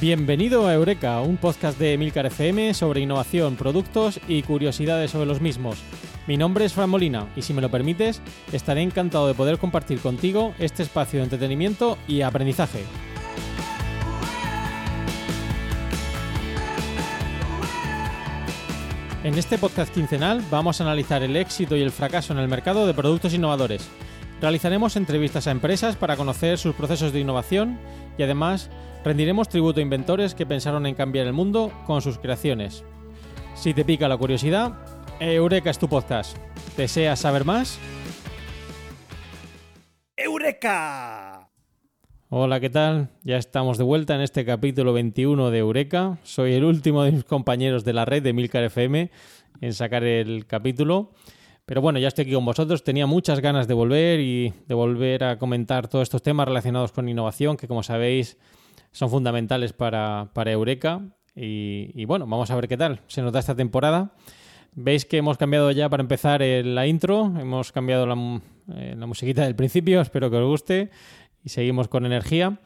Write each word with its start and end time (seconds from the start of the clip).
Bienvenido 0.00 0.66
a 0.66 0.72
Eureka, 0.72 1.20
un 1.20 1.36
podcast 1.36 1.78
de 1.78 1.98
Milcar 1.98 2.24
FM 2.24 2.72
sobre 2.72 3.02
innovación, 3.02 3.56
productos 3.56 4.18
y 4.26 4.42
curiosidades 4.42 5.10
sobre 5.10 5.26
los 5.26 5.42
mismos. 5.42 5.76
Mi 6.26 6.38
nombre 6.38 6.64
es 6.64 6.72
Fran 6.72 6.88
Molina 6.88 7.28
y 7.36 7.42
si 7.42 7.52
me 7.52 7.60
lo 7.60 7.70
permites, 7.70 8.22
estaré 8.50 8.80
encantado 8.80 9.28
de 9.28 9.34
poder 9.34 9.58
compartir 9.58 10.00
contigo 10.00 10.54
este 10.58 10.84
espacio 10.84 11.18
de 11.18 11.24
entretenimiento 11.24 11.98
y 12.08 12.22
aprendizaje. 12.22 12.82
En 19.22 19.34
este 19.34 19.58
podcast 19.58 19.92
quincenal 19.92 20.42
vamos 20.50 20.80
a 20.80 20.84
analizar 20.84 21.22
el 21.22 21.36
éxito 21.36 21.76
y 21.76 21.82
el 21.82 21.90
fracaso 21.90 22.32
en 22.32 22.38
el 22.38 22.48
mercado 22.48 22.86
de 22.86 22.94
productos 22.94 23.34
innovadores. 23.34 23.86
Realizaremos 24.40 24.96
entrevistas 24.96 25.46
a 25.46 25.50
empresas 25.50 25.96
para 25.96 26.16
conocer 26.16 26.56
sus 26.56 26.74
procesos 26.74 27.12
de 27.12 27.20
innovación 27.20 27.78
y 28.16 28.22
además 28.22 28.70
rendiremos 29.04 29.48
tributo 29.48 29.80
a 29.80 29.82
inventores 29.82 30.34
que 30.34 30.46
pensaron 30.46 30.86
en 30.86 30.94
cambiar 30.94 31.26
el 31.26 31.32
mundo 31.32 31.72
con 31.86 32.02
sus 32.02 32.18
creaciones. 32.18 32.84
Si 33.54 33.74
te 33.74 33.84
pica 33.84 34.08
la 34.08 34.16
curiosidad, 34.16 34.72
Eureka 35.20 35.70
es 35.70 35.78
tu 35.78 35.88
podcast. 35.88 36.36
¿Deseas 36.76 37.20
saber 37.20 37.44
más? 37.44 37.78
¡Eureka! 40.16 41.50
Hola, 42.28 42.60
¿qué 42.60 42.70
tal? 42.70 43.10
Ya 43.24 43.38
estamos 43.38 43.76
de 43.76 43.84
vuelta 43.84 44.14
en 44.14 44.20
este 44.20 44.44
capítulo 44.44 44.92
21 44.92 45.50
de 45.50 45.58
Eureka. 45.58 46.18
Soy 46.22 46.54
el 46.54 46.64
último 46.64 47.02
de 47.02 47.12
mis 47.12 47.24
compañeros 47.24 47.84
de 47.84 47.92
la 47.92 48.04
red 48.04 48.22
de 48.22 48.32
Milcar 48.32 48.62
FM 48.64 49.10
en 49.60 49.74
sacar 49.74 50.04
el 50.04 50.46
capítulo. 50.46 51.10
Pero 51.66 51.80
bueno, 51.80 51.98
ya 51.98 52.08
estoy 52.08 52.22
aquí 52.22 52.34
con 52.34 52.44
vosotros. 52.44 52.84
Tenía 52.84 53.06
muchas 53.06 53.40
ganas 53.40 53.66
de 53.66 53.74
volver 53.74 54.20
y 54.20 54.52
de 54.66 54.74
volver 54.74 55.24
a 55.24 55.38
comentar 55.38 55.88
todos 55.88 56.04
estos 56.04 56.22
temas 56.22 56.46
relacionados 56.46 56.92
con 56.92 57.08
innovación, 57.08 57.56
que 57.56 57.66
como 57.66 57.82
sabéis 57.82 58.38
son 58.92 59.10
fundamentales 59.10 59.72
para, 59.72 60.30
Eureka. 60.46 61.02
Y, 61.34 62.04
bueno, 62.04 62.26
vamos 62.26 62.50
a 62.50 62.56
ver 62.56 62.68
qué 62.68 62.76
tal 62.76 63.00
se 63.06 63.22
nos 63.22 63.32
da 63.32 63.40
esta 63.40 63.54
temporada. 63.54 64.12
Veis 64.72 65.04
que 65.04 65.16
hemos 65.16 65.36
cambiado 65.36 65.70
ya 65.72 65.88
para 65.88 66.02
empezar 66.02 66.42
la 66.42 66.86
intro, 66.86 67.32
hemos 67.40 67.72
cambiado 67.72 68.06
la, 68.06 68.40
eh, 68.76 68.94
la 68.96 69.06
musiquita 69.06 69.42
del 69.42 69.56
principio, 69.56 70.00
espero 70.00 70.30
que 70.30 70.36
os 70.36 70.46
guste 70.46 70.90
y 71.42 71.48
seguimos 71.48 71.88
con 71.88 72.06
energía. 72.06 72.60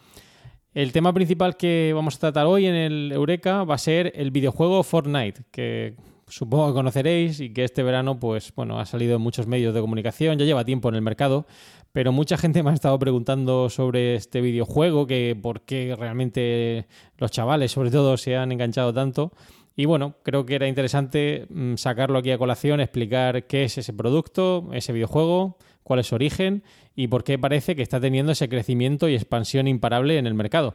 El 0.75 0.92
tema 0.92 1.12
principal 1.12 1.56
que 1.56 1.92
vamos 1.94 2.16
a 2.16 2.19
tratar 2.19 2.47
hoy 2.47 2.66
en 2.66 2.75
el 2.75 3.12
Eureka 3.12 3.64
va 3.64 3.77
a 3.77 3.78
ser 3.78 4.12
el 4.16 4.33
videojuego 4.33 4.83
Fortnite, 4.83 5.44
que 5.53 5.94
supongo 6.35 6.67
que 6.67 6.73
conoceréis 6.73 7.39
y 7.39 7.51
que 7.51 7.63
este 7.63 7.85
verano 7.85 8.19
pues 8.19 8.53
bueno, 8.57 8.81
ha 8.81 8.87
salido 8.87 9.15
en 9.15 9.23
muchos 9.23 9.47
medios 9.47 9.73
de 9.73 9.81
comunicación, 9.81 10.37
ya 10.37 10.45
lleva 10.45 10.65
tiempo 10.65 10.89
en 10.89 10.97
el 10.97 11.03
mercado, 11.03 11.47
pero 11.93 12.11
mucha 12.11 12.37
gente 12.37 12.65
me 12.65 12.71
ha 12.71 12.75
estado 12.75 12.99
preguntando 12.99 13.71
sobre 13.71 14.17
este 14.17 14.41
videojuego, 14.41 15.06
que 15.06 15.39
por 15.41 15.61
qué 15.61 15.94
realmente 15.97 16.89
los 17.19 17.31
chavales 17.31 17.71
sobre 17.71 17.93
todo 17.93 18.17
se 18.17 18.37
han 18.37 18.50
enganchado 18.50 18.93
tanto. 18.93 19.33
Y 19.77 19.84
bueno, 19.84 20.17
creo 20.25 20.44
que 20.44 20.56
era 20.56 20.67
interesante 20.67 21.47
mm, 21.50 21.77
sacarlo 21.77 22.19
aquí 22.19 22.33
a 22.33 22.39
colación, 22.39 22.81
explicar 22.81 23.47
qué 23.47 23.62
es 23.62 23.78
ese 23.78 23.93
producto, 23.93 24.71
ese 24.73 24.93
videojuego, 24.93 25.56
cuál 25.84 26.00
es 26.00 26.09
su 26.09 26.17
origen 26.17 26.65
y 26.97 27.06
por 27.06 27.23
qué 27.23 27.39
parece 27.39 27.77
que 27.77 27.83
está 27.83 28.00
teniendo 28.00 28.33
ese 28.33 28.49
crecimiento 28.49 29.09
y 29.09 29.15
expansión 29.15 29.69
imparable 29.69 30.19
en 30.19 30.27
el 30.27 30.34
mercado. 30.34 30.75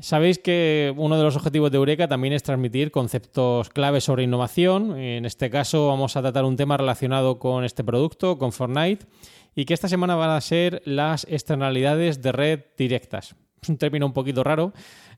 Sabéis 0.00 0.40
que 0.40 0.92
uno 0.96 1.16
de 1.16 1.22
los 1.22 1.36
objetivos 1.36 1.70
de 1.70 1.76
Eureka 1.76 2.08
también 2.08 2.34
es 2.34 2.42
transmitir 2.42 2.90
conceptos 2.90 3.70
claves 3.70 4.02
sobre 4.02 4.24
innovación. 4.24 4.98
En 4.98 5.24
este 5.24 5.50
caso 5.50 5.86
vamos 5.86 6.16
a 6.16 6.22
tratar 6.22 6.44
un 6.44 6.56
tema 6.56 6.76
relacionado 6.76 7.38
con 7.38 7.62
este 7.62 7.84
producto, 7.84 8.36
con 8.36 8.50
Fortnite, 8.50 9.06
y 9.54 9.66
que 9.66 9.74
esta 9.74 9.86
semana 9.86 10.16
van 10.16 10.30
a 10.30 10.40
ser 10.40 10.82
las 10.84 11.26
externalidades 11.30 12.22
de 12.22 12.32
red 12.32 12.60
directas. 12.76 13.36
Es 13.62 13.68
un 13.68 13.78
término 13.78 14.06
un 14.06 14.12
poquito 14.12 14.42
raro, 14.42 14.72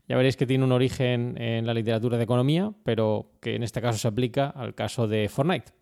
ya 0.09 0.17
veréis 0.17 0.37
que 0.37 0.47
tiene 0.47 0.65
un 0.65 0.73
origen 0.73 1.41
en 1.41 1.67
la 1.67 1.75
literatura 1.75 2.17
de 2.17 2.25
economía, 2.25 2.73
pero 2.85 3.33
que 3.41 3.57
en 3.57 3.63
este 3.63 3.81
caso 3.81 3.99
se 3.99 4.07
aplica 4.07 4.49
al 4.51 4.75
caso 4.75 5.09
de 5.09 5.29
Fortnite. 5.29 5.73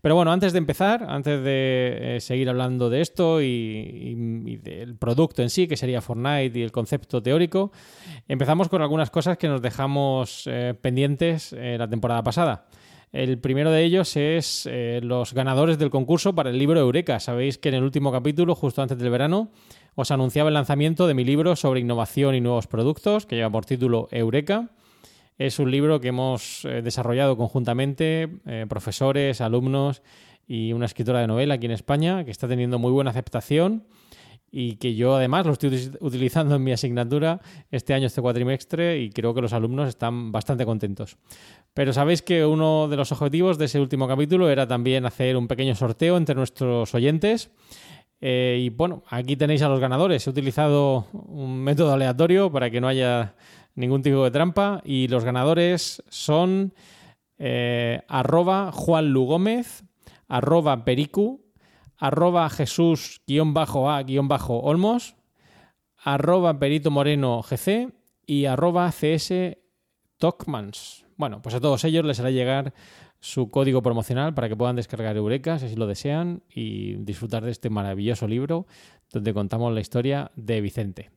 Pero 0.00 0.14
bueno, 0.14 0.32
antes 0.32 0.52
de 0.52 0.58
empezar, 0.58 1.04
antes 1.08 1.42
de 1.42 2.16
eh, 2.16 2.20
seguir 2.20 2.48
hablando 2.48 2.90
de 2.90 3.00
esto 3.00 3.42
y, 3.42 4.58
del 4.62 4.96
producto 4.96 5.42
en 5.42 5.50
sí, 5.50 5.66
que 5.66 5.76
sería 5.76 6.00
Fortnite 6.00 6.58
y 6.58 6.62
el 6.62 6.70
concepto 6.70 7.22
teórico, 7.22 7.72
empezamos 8.28 8.68
con 8.68 8.82
algunas 8.82 9.10
cosas 9.10 9.36
que 9.36 9.48
nos 9.48 9.60
dejamos 9.60 10.44
eh, 10.46 10.74
pendientes 10.80 11.52
en 11.52 11.78
la 11.78 11.88
temporada 11.88 12.22
pasada. 12.22 12.66
El 13.12 13.38
primero 13.38 13.70
de 13.70 13.84
ellos 13.84 14.16
es 14.16 14.66
eh, 14.70 15.00
los 15.02 15.34
ganadores 15.34 15.78
del 15.78 15.90
concurso 15.90 16.34
para 16.34 16.48
el 16.48 16.56
libro 16.56 16.80
Eureka. 16.80 17.20
Sabéis 17.20 17.58
que 17.58 17.68
en 17.68 17.74
el 17.74 17.82
último 17.82 18.10
capítulo, 18.10 18.54
justo 18.54 18.80
antes 18.80 18.96
del 18.96 19.10
verano, 19.10 19.50
os 19.94 20.10
anunciaba 20.10 20.48
el 20.48 20.54
lanzamiento 20.54 21.06
de 21.06 21.14
mi 21.14 21.24
libro 21.24 21.56
sobre 21.56 21.80
innovación 21.80 22.34
y 22.34 22.40
nuevos 22.40 22.66
productos, 22.66 23.26
que 23.26 23.36
lleva 23.36 23.50
por 23.50 23.64
título 23.64 24.08
Eureka. 24.10 24.70
Es 25.38 25.58
un 25.58 25.70
libro 25.70 26.00
que 26.00 26.08
hemos 26.08 26.64
eh, 26.64 26.82
desarrollado 26.82 27.36
conjuntamente, 27.36 28.28
eh, 28.46 28.66
profesores, 28.68 29.40
alumnos 29.40 30.02
y 30.46 30.72
una 30.72 30.86
escritora 30.86 31.20
de 31.20 31.26
novela 31.26 31.54
aquí 31.54 31.66
en 31.66 31.72
España, 31.72 32.24
que 32.24 32.30
está 32.30 32.48
teniendo 32.48 32.78
muy 32.78 32.92
buena 32.92 33.10
aceptación 33.10 33.84
y 34.54 34.76
que 34.76 34.94
yo 34.94 35.16
además 35.16 35.46
lo 35.46 35.52
estoy 35.52 35.90
utilizando 36.00 36.56
en 36.56 36.62
mi 36.62 36.72
asignatura 36.72 37.40
este 37.70 37.94
año, 37.94 38.06
este 38.06 38.20
cuatrimestre, 38.20 39.00
y 39.00 39.08
creo 39.08 39.32
que 39.32 39.40
los 39.40 39.54
alumnos 39.54 39.88
están 39.88 40.30
bastante 40.30 40.66
contentos. 40.66 41.16
Pero 41.72 41.94
sabéis 41.94 42.20
que 42.20 42.44
uno 42.44 42.86
de 42.86 42.96
los 42.96 43.10
objetivos 43.12 43.56
de 43.56 43.64
ese 43.64 43.80
último 43.80 44.06
capítulo 44.06 44.50
era 44.50 44.68
también 44.68 45.06
hacer 45.06 45.38
un 45.38 45.48
pequeño 45.48 45.74
sorteo 45.74 46.18
entre 46.18 46.34
nuestros 46.34 46.94
oyentes. 46.94 47.50
Eh, 48.24 48.58
y 48.60 48.70
bueno, 48.70 49.02
aquí 49.08 49.36
tenéis 49.36 49.62
a 49.62 49.68
los 49.68 49.80
ganadores. 49.80 50.24
He 50.24 50.30
utilizado 50.30 51.08
un 51.12 51.60
método 51.62 51.92
aleatorio 51.92 52.52
para 52.52 52.70
que 52.70 52.80
no 52.80 52.86
haya 52.86 53.34
ningún 53.74 54.02
tipo 54.02 54.22
de 54.22 54.30
trampa. 54.30 54.80
Y 54.84 55.08
los 55.08 55.24
ganadores 55.24 56.04
son 56.08 56.72
eh, 57.38 58.02
arroba 58.06 58.70
Juan 58.70 59.08
Lugómez, 59.08 59.82
arroba 60.28 60.84
Pericu, 60.84 61.44
arroba 61.98 62.48
Jesús-A-Olmos, 62.48 63.16
arroba 66.04 66.58
Perito 66.60 66.92
Moreno 66.92 67.42
GC 67.42 67.92
y 68.24 68.44
arroba 68.44 68.92
CS 68.92 69.56
Tokmans. 70.18 71.04
Bueno, 71.16 71.42
pues 71.42 71.56
a 71.56 71.60
todos 71.60 71.82
ellos 71.84 72.04
les 72.04 72.20
hará 72.20 72.30
llegar 72.30 72.72
su 73.22 73.50
código 73.50 73.82
promocional 73.82 74.34
para 74.34 74.48
que 74.48 74.56
puedan 74.56 74.74
descargar 74.74 75.16
Eureka 75.16 75.56
si 75.58 75.66
así 75.66 75.76
lo 75.76 75.86
desean 75.86 76.42
y 76.52 76.96
disfrutar 76.96 77.44
de 77.44 77.52
este 77.52 77.70
maravilloso 77.70 78.26
libro 78.26 78.66
donde 79.12 79.32
contamos 79.32 79.72
la 79.72 79.80
historia 79.80 80.32
de 80.34 80.60
Vicente. 80.60 81.10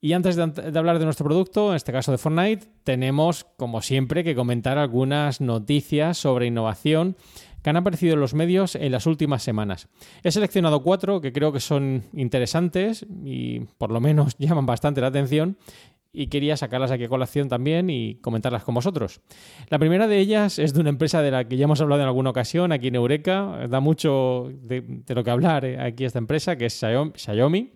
Y 0.00 0.14
antes 0.14 0.34
de, 0.34 0.46
de, 0.48 0.78
hablar 0.78 0.98
de 0.98 1.04
nuestro 1.04 1.24
producto, 1.24 1.70
en 1.70 1.76
este 1.76 1.92
caso 1.92 2.10
de 2.10 2.18
Fortnite, 2.18 2.66
tenemos, 2.82 3.44
como 3.56 3.80
siempre, 3.80 4.24
que 4.24 4.34
comentar 4.34 4.76
algunas 4.76 5.40
noticias 5.40 6.18
sobre 6.18 6.46
innovación 6.46 7.16
que 7.62 7.70
han 7.70 7.76
aparecido 7.76 8.14
en 8.14 8.20
los 8.20 8.34
medios 8.34 8.74
en 8.74 8.90
las 8.90 9.06
últimas 9.06 9.42
semanas. 9.42 9.88
He 10.24 10.32
seleccionado 10.32 10.82
cuatro 10.82 11.20
que 11.20 11.32
creo 11.32 11.52
que 11.52 11.60
son 11.60 12.02
interesantes 12.12 13.06
y 13.24 13.60
por 13.78 13.92
lo 13.92 14.00
menos 14.00 14.36
llaman 14.38 14.66
bastante 14.66 15.00
la 15.00 15.08
atención 15.08 15.56
y 16.12 16.26
quería 16.26 16.56
sacarlas 16.56 16.90
aquí 16.90 17.04
a 17.04 17.08
colación 17.08 17.48
también 17.48 17.88
y 17.88 18.16
comentarlas 18.16 18.64
con 18.64 18.74
vosotros. 18.74 19.20
La 19.68 19.78
primera 19.78 20.08
de 20.08 20.18
ellas 20.18 20.58
es 20.58 20.74
de 20.74 20.80
una 20.80 20.88
empresa 20.88 21.22
de 21.22 21.30
la 21.30 21.46
que 21.46 21.56
ya 21.56 21.64
hemos 21.64 21.80
hablado 21.80 22.02
en 22.02 22.08
alguna 22.08 22.30
ocasión 22.30 22.72
aquí 22.72 22.88
en 22.88 22.96
Eureka, 22.96 23.66
da 23.68 23.80
mucho 23.80 24.50
de, 24.62 25.02
lo 25.08 25.22
que 25.22 25.30
hablar 25.30 25.64
eh, 25.64 25.80
aquí 25.80 26.04
esta 26.04 26.18
empresa, 26.18 26.56
que 26.56 26.66
es 26.66 26.74
Xiaomi, 26.74 27.72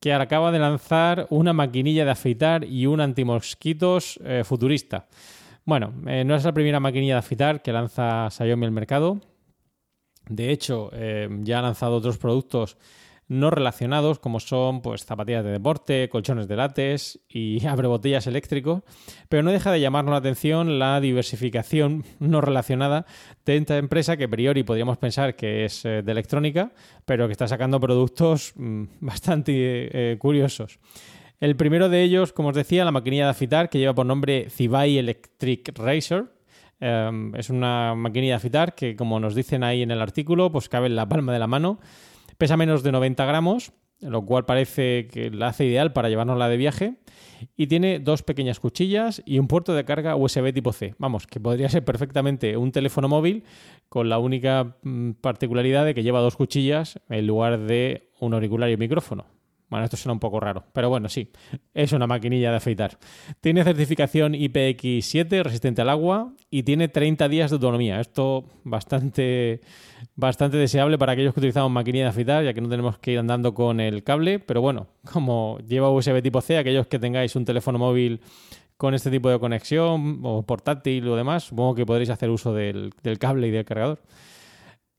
que 0.00 0.12
acaba 0.12 0.50
de 0.50 0.58
lanzar 0.58 1.26
una 1.30 1.52
maquinilla 1.52 2.04
de 2.04 2.10
afeitar 2.10 2.64
y 2.64 2.86
un 2.86 3.00
antimosquitos 3.00 4.18
eh, 4.24 4.42
futurista. 4.44 5.06
Bueno, 5.64 5.92
eh, 6.06 6.24
no 6.24 6.34
es 6.34 6.44
la 6.44 6.52
primera 6.52 6.80
maquinilla 6.80 7.14
de 7.14 7.18
afeitar 7.18 7.60
que 7.62 7.72
lanza 7.72 8.30
Xiaomi 8.30 8.64
al 8.64 8.72
mercado. 8.72 9.20
De 10.30 10.50
hecho, 10.50 10.90
ya 11.40 11.58
ha 11.58 11.62
lanzado 11.62 11.96
otros 11.96 12.18
productos 12.18 12.76
no 13.28 13.50
relacionados, 13.50 14.18
como 14.18 14.40
son 14.40 14.80
pues, 14.80 15.04
zapatillas 15.04 15.44
de 15.44 15.50
deporte, 15.50 16.08
colchones 16.08 16.48
de 16.48 16.56
látex 16.56 17.20
y 17.28 17.64
abrebotellas 17.66 18.26
eléctricos, 18.26 18.82
pero 19.28 19.42
no 19.42 19.52
deja 19.52 19.70
de 19.70 19.80
llamarnos 19.80 20.12
la 20.12 20.18
atención 20.18 20.78
la 20.78 21.00
diversificación 21.00 22.04
no 22.18 22.40
relacionada 22.40 23.06
de 23.44 23.56
esta 23.56 23.76
empresa 23.76 24.16
que 24.16 24.24
a 24.24 24.28
priori 24.28 24.62
podríamos 24.62 24.98
pensar 24.98 25.36
que 25.36 25.64
es 25.64 25.84
eh, 25.84 26.02
de 26.02 26.12
electrónica, 26.12 26.72
pero 27.04 27.26
que 27.26 27.32
está 27.32 27.46
sacando 27.46 27.78
productos 27.78 28.52
mm, 28.56 28.84
bastante 29.00 29.52
eh, 29.54 30.18
curiosos. 30.18 30.78
El 31.40 31.54
primero 31.54 31.88
de 31.88 32.02
ellos, 32.02 32.32
como 32.32 32.48
os 32.48 32.54
decía, 32.56 32.84
la 32.84 32.90
maquinilla 32.90 33.24
de 33.24 33.30
afitar 33.30 33.70
que 33.70 33.78
lleva 33.78 33.94
por 33.94 34.06
nombre 34.06 34.50
Zibai 34.50 34.98
Electric 34.98 35.78
Razor. 35.78 36.32
Em, 36.80 37.32
es 37.36 37.48
una 37.48 37.94
maquinilla 37.94 38.32
de 38.32 38.36
afitar 38.36 38.74
que, 38.74 38.96
como 38.96 39.20
nos 39.20 39.36
dicen 39.36 39.62
ahí 39.62 39.82
en 39.82 39.92
el 39.92 40.02
artículo, 40.02 40.50
pues 40.50 40.68
cabe 40.68 40.88
en 40.88 40.96
la 40.96 41.08
palma 41.08 41.32
de 41.32 41.38
la 41.38 41.46
mano. 41.46 41.78
Pesa 42.38 42.56
menos 42.56 42.82
de 42.82 42.92
90 42.92 43.26
gramos, 43.26 43.72
lo 44.00 44.24
cual 44.24 44.44
parece 44.44 45.08
que 45.08 45.30
la 45.30 45.48
hace 45.48 45.66
ideal 45.66 45.92
para 45.92 46.08
llevárnosla 46.08 46.48
de 46.48 46.56
viaje. 46.56 46.94
Y 47.56 47.66
tiene 47.66 47.98
dos 47.98 48.22
pequeñas 48.22 48.60
cuchillas 48.60 49.22
y 49.24 49.38
un 49.38 49.48
puerto 49.48 49.74
de 49.74 49.84
carga 49.84 50.16
USB 50.16 50.52
tipo 50.52 50.72
C. 50.72 50.94
Vamos, 50.98 51.26
que 51.26 51.40
podría 51.40 51.68
ser 51.68 51.84
perfectamente 51.84 52.56
un 52.56 52.72
teléfono 52.72 53.08
móvil 53.08 53.44
con 53.88 54.08
la 54.08 54.18
única 54.18 54.76
mm, 54.82 55.12
particularidad 55.20 55.84
de 55.84 55.94
que 55.94 56.02
lleva 56.02 56.20
dos 56.20 56.36
cuchillas 56.36 57.00
en 57.08 57.26
lugar 57.26 57.58
de 57.58 58.10
un 58.20 58.34
auricular 58.34 58.70
y 58.70 58.74
un 58.74 58.80
micrófono. 58.80 59.37
Bueno, 59.68 59.84
esto 59.84 59.98
suena 59.98 60.14
un 60.14 60.20
poco 60.20 60.40
raro, 60.40 60.64
pero 60.72 60.88
bueno, 60.88 61.10
sí, 61.10 61.30
es 61.74 61.92
una 61.92 62.06
maquinilla 62.06 62.50
de 62.50 62.56
afeitar. 62.56 62.98
Tiene 63.40 63.64
certificación 63.64 64.32
IPX7 64.32 65.42
resistente 65.42 65.82
al 65.82 65.90
agua 65.90 66.32
y 66.50 66.62
tiene 66.62 66.88
30 66.88 67.28
días 67.28 67.50
de 67.50 67.56
autonomía. 67.56 68.00
Esto 68.00 68.46
bastante, 68.64 69.60
bastante 70.16 70.56
deseable 70.56 70.96
para 70.96 71.12
aquellos 71.12 71.34
que 71.34 71.40
utilizamos 71.40 71.70
maquinilla 71.70 72.04
de 72.04 72.10
afeitar, 72.10 72.44
ya 72.44 72.54
que 72.54 72.62
no 72.62 72.68
tenemos 72.70 72.98
que 72.98 73.12
ir 73.12 73.18
andando 73.18 73.52
con 73.52 73.80
el 73.80 74.02
cable, 74.04 74.38
pero 74.38 74.62
bueno, 74.62 74.86
como 75.12 75.58
lleva 75.66 75.90
USB 75.90 76.22
tipo 76.22 76.40
C, 76.40 76.56
aquellos 76.56 76.86
que 76.86 76.98
tengáis 76.98 77.36
un 77.36 77.44
teléfono 77.44 77.78
móvil 77.78 78.20
con 78.78 78.94
este 78.94 79.10
tipo 79.10 79.28
de 79.28 79.38
conexión 79.38 80.20
o 80.22 80.42
portátil 80.44 81.06
o 81.08 81.16
demás, 81.16 81.44
supongo 81.44 81.74
que 81.74 81.84
podréis 81.84 82.10
hacer 82.10 82.30
uso 82.30 82.54
del, 82.54 82.94
del 83.02 83.18
cable 83.18 83.48
y 83.48 83.50
del 83.50 83.66
cargador. 83.66 84.00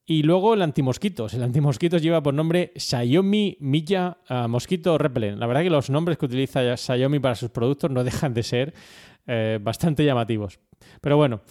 Y 0.09 0.23
luego 0.23 0.55
el 0.55 0.63
antimosquitos. 0.63 1.35
El 1.35 1.43
antimosquitos 1.43 2.01
lleva 2.01 2.23
por 2.23 2.33
nombre 2.33 2.73
Xiaomi 2.75 3.57
Milla 3.59 4.17
uh, 4.27 4.47
Mosquito 4.47 4.97
Repellent. 4.97 5.37
La 5.37 5.45
verdad 5.45 5.61
que 5.61 5.69
los 5.69 5.91
nombres 5.91 6.17
que 6.17 6.25
utiliza 6.25 6.75
Xiaomi 6.75 7.19
para 7.19 7.35
sus 7.35 7.51
productos 7.51 7.91
no 7.91 8.03
dejan 8.09 8.33
de 8.33 8.41
ser 8.41 8.73
eh, 9.27 9.59
bastante 9.61 10.03
llamativos. 10.03 10.59
Pero 10.99 11.15
bueno, 11.15 11.41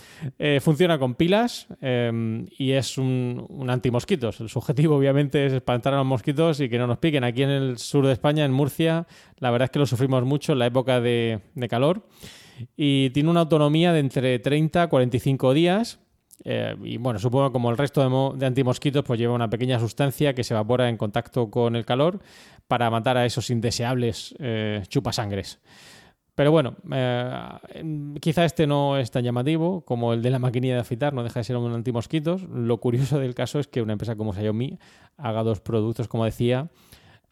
eh, 0.40 0.58
funciona 0.60 0.98
con 0.98 1.14
pilas 1.14 1.68
eh, 1.80 2.44
y 2.58 2.72
es 2.72 2.98
un, 2.98 3.46
un 3.48 3.70
antimosquitos. 3.70 4.40
El 4.40 4.48
objetivo 4.52 4.96
obviamente 4.96 5.46
es 5.46 5.52
espantar 5.52 5.94
a 5.94 5.98
los 5.98 6.06
mosquitos 6.06 6.58
y 6.58 6.68
que 6.68 6.78
no 6.78 6.88
nos 6.88 6.98
piquen. 6.98 7.22
Aquí 7.22 7.44
en 7.44 7.50
el 7.50 7.78
sur 7.78 8.04
de 8.04 8.12
España, 8.12 8.44
en 8.44 8.50
Murcia, 8.50 9.06
la 9.38 9.52
verdad 9.52 9.66
es 9.66 9.70
que 9.70 9.78
lo 9.78 9.86
sufrimos 9.86 10.24
mucho 10.24 10.54
en 10.54 10.58
la 10.58 10.66
época 10.66 11.00
de, 11.00 11.42
de 11.54 11.68
calor. 11.68 12.08
Y 12.76 13.10
tiene 13.10 13.30
una 13.30 13.38
autonomía 13.38 13.92
de 13.92 14.00
entre 14.00 14.40
30 14.40 14.82
a 14.82 14.88
45 14.88 15.54
días 15.54 16.00
eh, 16.44 16.76
y 16.82 16.96
bueno, 16.98 17.18
supongo 17.18 17.48
que 17.48 17.52
como 17.52 17.70
el 17.70 17.76
resto 17.76 18.34
de, 18.36 18.46
antimosquitos, 18.46 19.04
pues 19.04 19.18
lleva 19.18 19.34
una 19.34 19.50
pequeña 19.50 19.78
sustancia 19.80 20.34
que 20.34 20.44
se 20.44 20.54
evapora 20.54 20.88
en 20.88 20.96
contacto 20.96 21.50
con 21.50 21.76
el 21.76 21.84
calor 21.84 22.20
para 22.66 22.90
matar 22.90 23.16
a 23.16 23.26
esos 23.26 23.50
indeseables 23.50 24.34
eh, 24.38 24.82
chupasangres. 24.88 25.60
Pero 26.34 26.52
bueno, 26.52 26.76
eh, 26.92 28.14
quizá 28.20 28.44
este 28.44 28.68
no 28.68 28.96
es 28.96 29.10
tan 29.10 29.24
llamativo 29.24 29.80
como 29.80 30.12
el 30.12 30.22
de 30.22 30.30
la 30.30 30.38
maquinilla 30.38 30.74
de 30.74 30.80
afitar, 30.80 31.12
no 31.12 31.24
deja 31.24 31.40
de 31.40 31.44
ser 31.44 31.56
un 31.56 31.72
antimosquitos. 31.72 32.44
Lo 32.44 32.78
curioso 32.78 33.18
del 33.18 33.34
caso 33.34 33.58
es 33.58 33.66
que 33.66 33.82
una 33.82 33.94
empresa 33.94 34.14
como 34.14 34.32
Xiaomi 34.32 34.78
haga 35.16 35.42
dos 35.42 35.60
productos, 35.60 36.06
como 36.06 36.24
decía, 36.24 36.68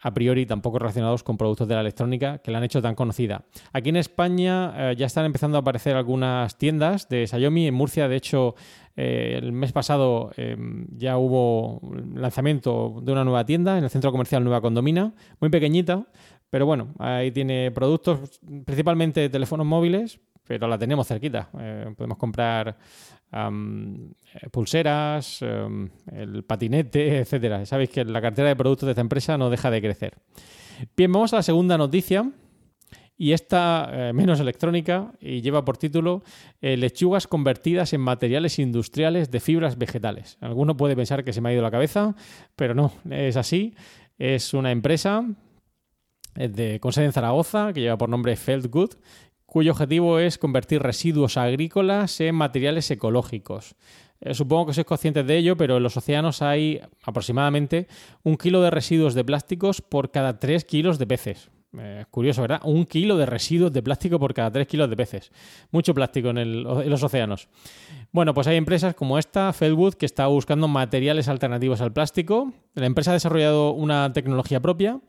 a 0.06 0.14
priori 0.14 0.46
tampoco 0.46 0.78
relacionados 0.78 1.24
con 1.24 1.36
productos 1.36 1.66
de 1.66 1.74
la 1.74 1.80
electrónica 1.80 2.38
que 2.38 2.52
la 2.52 2.58
han 2.58 2.64
hecho 2.64 2.80
tan 2.80 2.94
conocida. 2.94 3.44
Aquí 3.72 3.88
en 3.88 3.96
España 3.96 4.92
eh, 4.92 4.94
ya 4.96 5.06
están 5.06 5.24
empezando 5.24 5.58
a 5.58 5.62
aparecer 5.62 5.96
algunas 5.96 6.56
tiendas 6.58 7.08
de 7.08 7.26
Xiaomi. 7.26 7.66
En 7.66 7.74
Murcia, 7.74 8.06
de 8.06 8.14
hecho, 8.14 8.54
eh, 8.94 9.34
el 9.36 9.50
mes 9.50 9.72
pasado 9.72 10.30
em, 10.36 10.86
ya 10.96 11.18
hubo 11.18 11.80
lanzamiento 12.14 13.00
de 13.02 13.10
una 13.10 13.24
nueva 13.24 13.44
tienda 13.44 13.78
en 13.78 13.82
el 13.82 13.90
centro 13.90 14.12
comercial 14.12 14.44
Nueva 14.44 14.60
Condomina, 14.60 15.12
muy 15.40 15.50
pequeñita, 15.50 16.06
pero 16.50 16.66
bueno, 16.66 16.94
ahí 17.00 17.32
tiene 17.32 17.72
productos 17.72 18.40
principalmente 18.64 19.28
teléfonos 19.28 19.66
móviles, 19.66 20.20
pero 20.46 20.68
la 20.68 20.78
tenemos 20.78 21.06
cerquita. 21.06 21.48
Eh, 21.58 21.92
podemos 21.96 22.18
comprar 22.18 22.76
eh, 23.32 24.48
pulseras, 24.50 25.42
el 25.42 26.44
patinete, 26.44 27.18
etcétera. 27.18 27.66
Sabéis 27.66 27.90
que 27.90 28.04
la 28.04 28.20
cartera 28.20 28.48
de 28.48 28.56
productos 28.56 28.86
de 28.86 28.92
esta 28.92 29.00
empresa 29.00 29.36
no 29.36 29.50
deja 29.50 29.70
de 29.70 29.80
crecer. 29.80 30.14
Bien, 30.96 31.12
vamos 31.12 31.32
a 31.32 31.36
la 31.36 31.42
segunda 31.42 31.76
noticia. 31.76 32.30
Y 33.18 33.32
esta 33.32 33.88
eh, 33.90 34.12
menos 34.12 34.40
electrónica 34.40 35.12
y 35.20 35.40
lleva 35.40 35.64
por 35.64 35.78
título 35.78 36.22
Lechugas 36.60 37.26
convertidas 37.26 37.94
en 37.94 38.02
materiales 38.02 38.58
industriales 38.58 39.30
de 39.30 39.40
fibras 39.40 39.78
vegetales. 39.78 40.36
Alguno 40.42 40.76
puede 40.76 40.94
pensar 40.94 41.24
que 41.24 41.32
se 41.32 41.40
me 41.40 41.48
ha 41.48 41.52
ido 41.54 41.62
la 41.62 41.70
cabeza, 41.70 42.14
pero 42.56 42.74
no, 42.74 42.92
es 43.08 43.38
así. 43.38 43.74
Es 44.18 44.52
una 44.52 44.70
empresa 44.70 45.24
de, 46.36 46.78
con 46.80 46.92
sede 46.92 47.06
en 47.06 47.12
Zaragoza 47.12 47.72
que 47.72 47.80
lleva 47.80 47.96
por 47.96 48.08
nombre 48.08 48.36
Feldgood 48.36 48.90
cuyo 49.46 49.72
objetivo 49.72 50.18
es 50.18 50.38
convertir 50.38 50.82
residuos 50.82 51.36
agrícolas 51.36 52.20
en 52.20 52.34
materiales 52.34 52.90
ecológicos. 52.90 53.76
Eh, 54.20 54.34
supongo 54.34 54.66
que 54.66 54.74
sois 54.74 54.86
conscientes 54.86 55.26
de 55.26 55.36
ello, 55.36 55.56
pero 55.56 55.76
en 55.76 55.82
los 55.82 55.96
océanos 55.96 56.42
hay 56.42 56.80
aproximadamente 57.04 57.86
un 58.22 58.36
kilo 58.36 58.62
de 58.62 58.70
residuos 58.70 59.14
de 59.14 59.24
plásticos 59.24 59.82
por 59.82 60.10
cada 60.10 60.38
tres 60.38 60.64
kilos 60.64 60.98
de 60.98 61.06
peces. 61.06 61.50
Eh, 61.78 62.06
curioso, 62.10 62.40
¿verdad? 62.40 62.60
Un 62.64 62.86
kilo 62.86 63.18
de 63.18 63.26
residuos 63.26 63.72
de 63.72 63.82
plástico 63.82 64.18
por 64.18 64.32
cada 64.32 64.50
tres 64.50 64.66
kilos 64.66 64.88
de 64.88 64.96
peces. 64.96 65.30
Mucho 65.70 65.94
plástico 65.94 66.30
en, 66.30 66.62
los 66.62 67.02
océanos. 67.02 67.48
Bueno, 68.12 68.32
pues 68.32 68.46
hay 68.46 68.56
empresas 68.56 68.94
como 68.94 69.18
esta, 69.18 69.52
Feldwood, 69.52 69.94
que 69.94 70.06
está 70.06 70.26
buscando 70.26 70.68
materiales 70.68 71.28
alternativos 71.28 71.82
al 71.82 71.92
plástico. 71.92 72.52
La 72.74 72.86
empresa 72.86 73.10
ha 73.10 73.14
desarrollado 73.14 73.72
una 73.72 74.12
tecnología 74.14 74.60
propia 74.60 75.00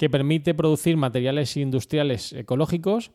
que 0.00 0.08
permite 0.08 0.54
producir 0.54 0.96
materiales 0.96 1.58
industriales 1.58 2.32
ecológicos 2.32 3.10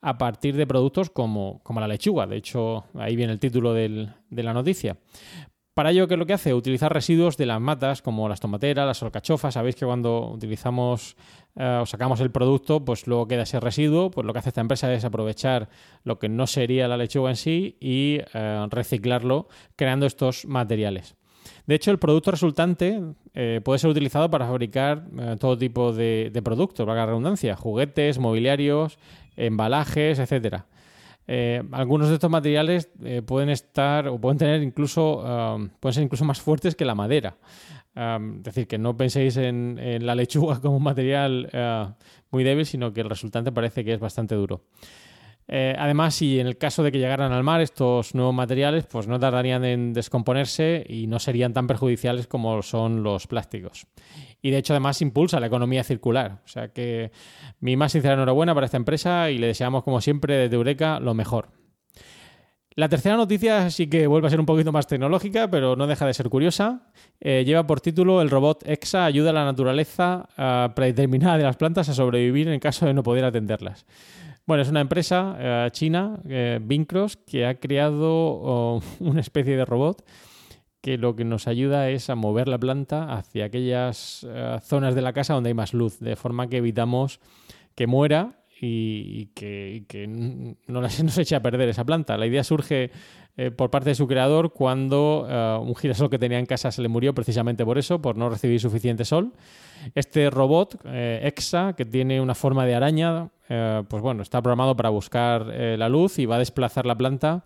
a 0.00 0.16
partir 0.16 0.56
de 0.56 0.66
productos 0.66 1.10
como, 1.10 1.60
la 1.68 1.86
lechuga. 1.86 2.26
De 2.26 2.38
hecho, 2.38 2.86
ahí 2.94 3.14
viene 3.14 3.34
el 3.34 3.38
título 3.38 3.74
de 3.74 4.08
la 4.30 4.54
noticia. 4.54 4.96
Para 5.74 5.90
ello, 5.90 6.08
¿qué 6.08 6.14
es 6.14 6.18
lo 6.18 6.24
que 6.24 6.32
hace? 6.32 6.54
Utilizar 6.54 6.94
residuos 6.94 7.36
de 7.36 7.44
las 7.44 7.60
matas, 7.60 8.00
como 8.00 8.26
las 8.26 8.40
tomateras, 8.40 8.86
las 8.86 9.02
alcachofas. 9.02 9.52
Sabéis 9.52 9.76
que 9.76 9.84
cuando 9.84 10.30
utilizamos 10.30 11.14
eh, 11.56 11.80
o 11.82 11.84
sacamos 11.84 12.20
el 12.20 12.30
producto, 12.30 12.86
pues 12.86 13.06
luego 13.06 13.28
queda 13.28 13.42
ese 13.42 13.60
residuo. 13.60 14.10
Pues 14.10 14.26
lo 14.26 14.32
que 14.32 14.38
hace 14.38 14.48
esta 14.48 14.62
empresa 14.62 14.90
es 14.94 15.04
aprovechar 15.04 15.68
lo 16.04 16.18
que 16.18 16.30
no 16.30 16.46
sería 16.46 16.88
la 16.88 16.96
lechuga 16.96 17.28
en 17.28 17.36
sí 17.36 17.76
y 17.80 18.20
eh, 18.32 18.66
reciclarlo, 18.70 19.48
creando 19.76 20.06
estos 20.06 20.46
materiales. 20.46 21.16
De 21.70 21.76
hecho, 21.76 21.92
el 21.92 22.00
producto 22.00 22.32
resultante 22.32 23.00
eh, 23.32 23.60
puede 23.62 23.78
ser 23.78 23.90
utilizado 23.90 24.28
para 24.28 24.44
fabricar 24.44 25.06
eh, 25.16 25.36
todo 25.38 25.56
tipo 25.56 25.92
de, 25.92 26.40
productos, 26.42 26.84
valga 26.84 27.02
la 27.02 27.06
redundancia, 27.06 27.54
juguetes, 27.54 28.18
mobiliarios, 28.18 28.98
embalajes, 29.36 30.18
etcétera. 30.18 30.66
Eh, 31.28 31.62
algunos 31.70 32.08
de 32.08 32.14
estos 32.14 32.28
materiales 32.28 32.88
pueden 33.24 33.50
estar 33.50 34.08
o 34.08 34.18
pueden 34.20 34.38
tener 34.38 34.64
incluso 34.64 35.22
pueden 35.78 35.94
ser 35.94 36.02
incluso 36.02 36.24
más 36.24 36.40
fuertes 36.40 36.74
que 36.74 36.84
la 36.84 36.96
madera. 36.96 37.36
es 37.94 38.42
decir, 38.42 38.66
que 38.66 38.76
no 38.76 38.96
penséis 38.96 39.36
en, 39.36 39.78
en 39.78 40.04
la 40.06 40.16
lechuga 40.16 40.60
como 40.60 40.78
un 40.78 40.82
material 40.82 41.96
muy 42.32 42.42
débil, 42.42 42.66
sino 42.66 42.92
que 42.92 43.02
el 43.02 43.08
resultante 43.08 43.52
parece 43.52 43.84
que 43.84 43.92
es 43.92 44.00
bastante 44.00 44.34
duro. 44.34 44.62
Eh, 45.52 45.74
además, 45.76 46.14
si 46.14 46.38
en 46.38 46.46
el 46.46 46.58
caso 46.58 46.84
de 46.84 46.92
que 46.92 46.98
llegaran 47.00 47.32
al 47.32 47.42
mar 47.42 47.60
estos 47.60 48.14
nuevos 48.14 48.32
materiales, 48.32 48.86
pues 48.86 49.08
no 49.08 49.18
tardarían 49.18 49.64
en 49.64 49.92
descomponerse 49.92 50.86
y 50.88 51.08
no 51.08 51.18
serían 51.18 51.52
tan 51.52 51.66
perjudiciales 51.66 52.28
como 52.28 52.62
son 52.62 53.02
los 53.02 53.26
plásticos. 53.26 53.88
Y 54.40 54.52
de 54.52 54.58
hecho, 54.58 54.74
además, 54.74 55.02
impulsa 55.02 55.40
la 55.40 55.48
economía 55.48 55.82
circular. 55.82 56.38
O 56.44 56.48
sea 56.48 56.68
que 56.68 57.10
mi 57.58 57.76
más 57.76 57.90
sincera 57.90 58.14
enhorabuena 58.14 58.54
para 58.54 58.66
esta 58.66 58.76
empresa 58.76 59.28
y 59.32 59.38
le 59.38 59.48
deseamos, 59.48 59.82
como 59.82 60.00
siempre, 60.00 60.36
desde 60.36 60.54
Eureka 60.54 61.00
lo 61.00 61.14
mejor. 61.14 61.48
La 62.76 62.88
tercera 62.88 63.16
noticia 63.16 63.68
sí 63.70 63.88
que 63.88 64.06
vuelve 64.06 64.28
a 64.28 64.30
ser 64.30 64.38
un 64.38 64.46
poquito 64.46 64.70
más 64.70 64.86
tecnológica, 64.86 65.50
pero 65.50 65.74
no 65.74 65.88
deja 65.88 66.06
de 66.06 66.14
ser 66.14 66.28
curiosa. 66.28 66.92
Eh, 67.20 67.42
lleva 67.44 67.66
por 67.66 67.80
título 67.80 68.22
El 68.22 68.30
robot 68.30 68.62
EXA 68.64 69.04
ayuda 69.04 69.30
a 69.30 69.32
la 69.32 69.44
naturaleza 69.44 70.28
predeterminada 70.76 71.38
de 71.38 71.42
las 71.42 71.56
plantas 71.56 71.88
a 71.88 71.94
sobrevivir 71.94 72.46
en 72.46 72.60
caso 72.60 72.86
de 72.86 72.94
no 72.94 73.02
poder 73.02 73.24
atenderlas. 73.24 73.84
Bueno, 74.50 74.64
es 74.64 74.68
una 74.68 74.80
empresa 74.80 75.36
eh, 75.38 75.68
china, 75.70 76.18
eh, 76.28 76.58
Vincross, 76.60 77.16
que 77.16 77.46
ha 77.46 77.60
creado 77.60 78.08
oh, 78.10 78.82
una 78.98 79.20
especie 79.20 79.56
de 79.56 79.64
robot 79.64 80.04
que 80.80 80.98
lo 80.98 81.14
que 81.14 81.24
nos 81.24 81.46
ayuda 81.46 81.88
es 81.88 82.10
a 82.10 82.16
mover 82.16 82.48
la 82.48 82.58
planta 82.58 83.12
hacia 83.12 83.44
aquellas 83.44 84.26
eh, 84.28 84.58
zonas 84.60 84.96
de 84.96 85.02
la 85.02 85.12
casa 85.12 85.34
donde 85.34 85.50
hay 85.50 85.54
más 85.54 85.72
luz, 85.72 86.00
de 86.00 86.16
forma 86.16 86.48
que 86.48 86.56
evitamos 86.56 87.20
que 87.76 87.86
muera 87.86 88.39
y, 88.60 89.26
que, 89.34 90.06
no, 90.66 90.88
se 90.88 91.22
eche 91.22 91.36
a 91.36 91.42
perder 91.42 91.68
esa 91.68 91.84
planta. 91.84 92.16
La 92.16 92.26
idea 92.26 92.44
surge 92.44 92.90
eh, 93.36 93.50
por 93.50 93.70
parte 93.70 93.90
de 93.90 93.94
su 93.94 94.06
creador 94.06 94.52
cuando 94.52 95.26
eh, 95.28 95.58
un 95.60 95.74
girasol 95.74 96.10
que 96.10 96.18
tenía 96.18 96.38
en 96.38 96.46
casa 96.46 96.70
se 96.70 96.82
le 96.82 96.88
murió 96.88 97.14
precisamente 97.14 97.64
por 97.64 97.78
eso, 97.78 98.00
por 98.00 98.16
no 98.16 98.28
recibir 98.28 98.60
suficiente 98.60 99.04
sol. 99.04 99.32
Este 99.94 100.28
robot, 100.28 100.80
eh, 100.84 101.20
EXA, 101.24 101.74
que 101.74 101.84
tiene 101.84 102.20
una 102.20 102.34
forma 102.34 102.66
de 102.66 102.74
araña, 102.74 103.30
pues 103.88 104.00
bueno, 104.00 104.22
está 104.22 104.40
programado 104.40 104.76
para 104.76 104.90
buscar 104.90 105.44
la 105.46 105.88
luz 105.88 106.20
y 106.20 106.26
va 106.26 106.36
a 106.36 106.38
desplazar 106.38 106.86
la 106.86 106.94
planta 106.94 107.42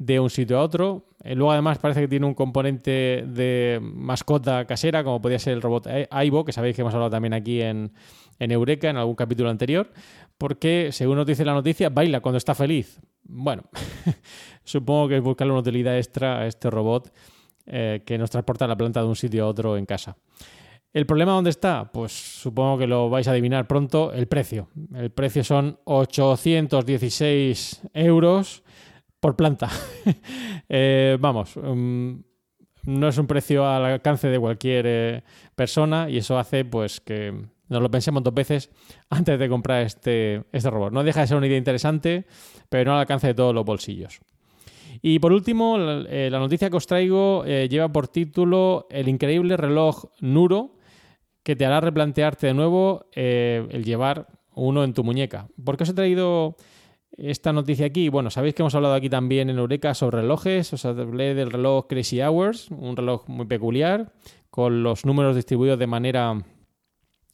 de 0.00 0.18
un 0.18 0.30
sitio 0.30 0.58
a 0.58 0.62
otro. 0.62 1.04
luego 1.22 1.52
además 1.52 1.78
parece 1.78 2.00
que 2.00 2.08
tiene 2.08 2.24
un 2.24 2.32
componente 2.32 3.22
de 3.26 3.78
mascota 3.82 4.64
casera, 4.64 5.04
como 5.04 5.20
podría 5.20 5.38
ser 5.38 5.52
el 5.52 5.60
robot 5.60 5.86
Aibo, 6.10 6.42
que 6.42 6.52
sabéis 6.52 6.74
que 6.74 6.80
hemos 6.80 6.94
hablado 6.94 7.10
también 7.10 7.34
aquí 7.34 7.60
en, 7.60 7.92
en 8.38 8.50
Eureka, 8.50 8.88
en 8.88 8.96
algún 8.96 9.14
capítulo 9.14 9.50
anterior, 9.50 9.92
porque 10.38 10.88
según 10.90 11.16
nos 11.16 11.26
dice 11.26 11.44
la 11.44 11.52
noticia, 11.52 11.90
baila 11.90 12.20
cuando 12.20 12.38
está 12.38 12.54
feliz. 12.54 12.98
Bueno, 13.24 13.64
supongo 14.64 15.08
que 15.08 15.18
es 15.18 15.22
buscarle 15.22 15.52
una 15.52 15.60
utilidad 15.60 15.98
extra 15.98 16.40
a 16.40 16.46
este 16.46 16.70
robot 16.70 17.12
eh, 17.66 18.02
que 18.06 18.16
nos 18.16 18.30
transporta 18.30 18.66
la 18.66 18.76
planta 18.76 19.02
de 19.02 19.06
un 19.06 19.16
sitio 19.16 19.44
a 19.44 19.48
otro 19.48 19.76
en 19.76 19.84
casa. 19.84 20.16
¿El 20.94 21.04
problema 21.04 21.32
dónde 21.32 21.50
está? 21.50 21.92
Pues 21.92 22.12
supongo 22.12 22.78
que 22.78 22.86
lo 22.86 23.10
vais 23.10 23.28
a 23.28 23.32
adivinar 23.32 23.66
pronto, 23.68 24.14
el 24.14 24.28
precio. 24.28 24.68
El 24.94 25.10
precio 25.10 25.44
son 25.44 25.78
816 25.84 27.82
euros 27.92 28.64
por 29.20 29.36
planta. 29.36 29.68
Eh, 30.72 31.16
vamos, 31.18 31.56
mm, 31.56 32.12
no 32.84 33.08
es 33.08 33.18
un 33.18 33.26
precio 33.26 33.66
al 33.66 33.84
alcance 33.84 34.28
de 34.28 34.38
cualquier 34.38 34.84
eh, 34.86 35.24
persona 35.56 36.08
y 36.08 36.18
eso 36.18 36.38
hace 36.38 36.64
pues 36.64 37.00
que 37.00 37.34
nos 37.68 37.82
lo 37.82 37.90
pensemos 37.90 38.22
dos 38.22 38.32
veces 38.32 38.70
antes 39.08 39.36
de 39.36 39.48
comprar 39.48 39.82
este, 39.82 40.44
este 40.52 40.70
robot. 40.70 40.92
No 40.92 41.02
deja 41.02 41.22
de 41.22 41.26
ser 41.26 41.36
una 41.36 41.48
idea 41.48 41.58
interesante, 41.58 42.24
pero 42.68 42.84
no 42.84 42.94
al 42.94 43.00
alcance 43.00 43.26
de 43.26 43.34
todos 43.34 43.52
los 43.52 43.64
bolsillos. 43.64 44.20
Y 45.02 45.18
por 45.18 45.32
último, 45.32 45.76
la, 45.76 46.04
eh, 46.08 46.30
noticia 46.30 46.70
que 46.70 46.76
os 46.76 46.86
traigo 46.86 47.44
lleva 47.44 47.88
por 47.88 48.06
título 48.06 48.86
El 48.90 49.08
increíble 49.08 49.56
reloj 49.56 50.04
Nuro, 50.20 50.76
que 51.42 51.56
te 51.56 51.66
hará 51.66 51.80
replantearte 51.80 52.46
de 52.46 52.54
nuevo 52.54 53.06
el 53.12 53.82
llevar 53.82 54.28
uno 54.54 54.84
en 54.84 54.94
tu 54.94 55.02
muñeca. 55.02 55.48
¿Por 55.64 55.76
qué 55.76 55.82
os 55.82 55.88
he 55.88 55.94
traído 55.94 56.54
esta 57.16 57.52
noticia 57.52 57.86
aquí? 57.86 58.08
Bueno, 58.08 58.30
sabéis 58.30 58.54
que 58.54 58.62
hemos 58.62 58.74
hablado 58.74 58.94
aquí 58.94 59.10
también 59.10 59.50
en 59.50 59.58
Eureka 59.58 59.94
sobre 59.94 60.22
relojes. 60.22 60.72
Os 60.72 60.84
hablé 60.84 61.34
del 61.34 61.50
reloj 61.50 61.86
Crazy 61.88 62.20
Hours, 62.20 62.70
un 62.70 62.96
reloj 62.96 63.28
muy 63.28 63.46
peculiar, 63.46 64.12
con 64.50 64.82
los 64.82 65.04
números 65.04 65.36
distribuidos 65.36 65.78
de 65.78 65.86
manera 65.86 66.42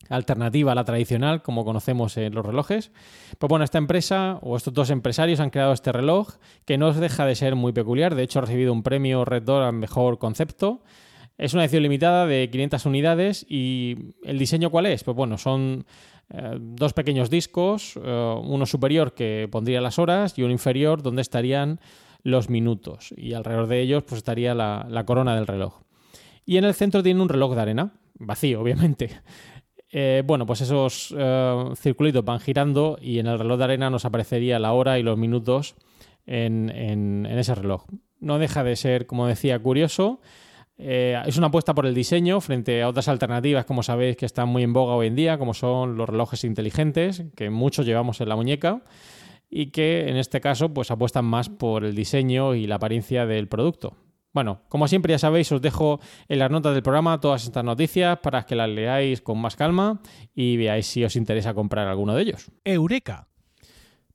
alternativa 0.08 0.72
a 0.72 0.74
la 0.74 0.84
tradicional, 0.84 1.42
como 1.42 1.64
conocemos 1.64 2.16
en 2.16 2.34
los 2.34 2.44
relojes. 2.44 2.92
Pues 3.38 3.48
bueno, 3.48 3.64
esta 3.64 3.78
empresa 3.78 4.38
o 4.42 4.56
estos 4.56 4.74
dos 4.74 4.90
empresarios 4.90 5.40
han 5.40 5.50
creado 5.50 5.72
este 5.72 5.92
reloj 5.92 6.34
que 6.64 6.78
no 6.78 6.92
deja 6.92 7.26
de 7.26 7.34
ser 7.34 7.54
muy 7.56 7.72
peculiar. 7.72 8.14
De 8.14 8.22
hecho, 8.22 8.38
ha 8.38 8.42
recibido 8.42 8.72
un 8.72 8.82
premio 8.82 9.24
Red 9.24 9.42
Door 9.42 9.62
al 9.62 9.72
mejor 9.72 10.18
concepto. 10.18 10.82
Es 11.38 11.52
una 11.52 11.64
edición 11.64 11.82
limitada 11.82 12.26
de 12.26 12.48
500 12.50 12.86
unidades 12.86 13.46
y 13.48 14.14
el 14.24 14.38
diseño 14.38 14.70
cuál 14.70 14.86
es? 14.86 15.04
Pues 15.04 15.16
bueno, 15.16 15.36
son 15.36 15.84
eh, 16.28 16.56
dos 16.60 16.92
pequeños 16.92 17.30
discos, 17.30 17.98
eh, 18.02 18.40
uno 18.42 18.66
superior 18.66 19.14
que 19.14 19.48
pondría 19.50 19.80
las 19.80 19.98
horas 19.98 20.36
y 20.38 20.42
uno 20.42 20.52
inferior 20.52 21.02
donde 21.02 21.22
estarían 21.22 21.80
los 22.22 22.50
minutos 22.50 23.14
y 23.16 23.34
alrededor 23.34 23.68
de 23.68 23.80
ellos 23.80 24.02
pues 24.02 24.18
estaría 24.18 24.54
la, 24.54 25.04
corona 25.06 25.36
del 25.36 25.46
reloj. 25.46 25.82
Y 26.44 26.56
en 26.56 26.64
el 26.64 26.74
centro 26.74 27.02
tiene 27.02 27.22
un 27.22 27.28
reloj 27.28 27.54
de 27.54 27.60
arena, 27.60 27.92
vacío 28.14 28.60
obviamente. 28.62 29.20
Eh, 29.92 30.24
bueno, 30.26 30.46
pues 30.46 30.60
esos 30.60 31.14
circulitos 31.76 32.24
van 32.24 32.40
girando 32.40 32.98
y 33.00 33.20
en 33.20 33.28
el 33.28 33.38
reloj 33.38 33.58
de 33.58 33.64
arena 33.64 33.88
nos 33.88 34.04
aparecería 34.04 34.58
la 34.58 34.72
hora 34.72 34.98
y 34.98 35.04
los 35.04 35.16
minutos 35.16 35.76
en, 36.26 37.26
ese 37.26 37.54
reloj. 37.54 37.84
No 38.18 38.38
deja 38.38 38.64
de 38.64 38.74
ser, 38.76 39.06
como 39.06 39.26
decía, 39.26 39.58
curioso. 39.60 40.20
Eh, 40.78 41.20
es 41.24 41.38
una 41.38 41.46
apuesta 41.46 41.74
por 41.74 41.86
el 41.86 41.94
diseño 41.94 42.40
frente 42.40 42.82
a 42.82 42.88
otras 42.88 43.08
alternativas, 43.08 43.64
como 43.64 43.82
sabéis, 43.82 44.16
que 44.16 44.26
están 44.26 44.48
muy 44.48 44.62
en 44.62 44.72
boga 44.72 44.94
hoy 44.94 45.06
en 45.06 45.16
día, 45.16 45.38
como 45.38 45.54
son 45.54 45.96
los 45.96 46.08
relojes 46.08 46.44
inteligentes, 46.44 47.24
que 47.34 47.50
muchos 47.50 47.86
llevamos 47.86 48.20
en 48.20 48.28
la 48.28 48.36
muñeca 48.36 48.82
y 49.48 49.70
que 49.70 50.08
en 50.08 50.16
este 50.16 50.40
caso 50.40 50.74
pues 50.74 50.90
apuestan 50.90 51.24
más 51.24 51.48
por 51.48 51.84
el 51.84 51.94
diseño 51.94 52.54
y 52.54 52.66
la 52.66 52.76
apariencia 52.76 53.26
del 53.26 53.48
producto. 53.48 53.96
Bueno, 54.32 54.60
como 54.68 54.86
siempre 54.86 55.12
ya 55.12 55.18
sabéis, 55.18 55.50
os 55.50 55.62
dejo 55.62 55.98
en 56.28 56.40
las 56.40 56.50
notas 56.50 56.74
del 56.74 56.82
programa 56.82 57.20
todas 57.20 57.44
estas 57.44 57.64
noticias 57.64 58.18
para 58.18 58.44
que 58.44 58.54
las 58.54 58.68
leáis 58.68 59.22
con 59.22 59.38
más 59.38 59.56
calma 59.56 60.02
y 60.34 60.58
veáis 60.58 60.86
si 60.86 61.02
os 61.04 61.16
interesa 61.16 61.54
comprar 61.54 61.88
alguno 61.88 62.14
de 62.14 62.22
ellos. 62.22 62.50
Eureka. 62.62 63.28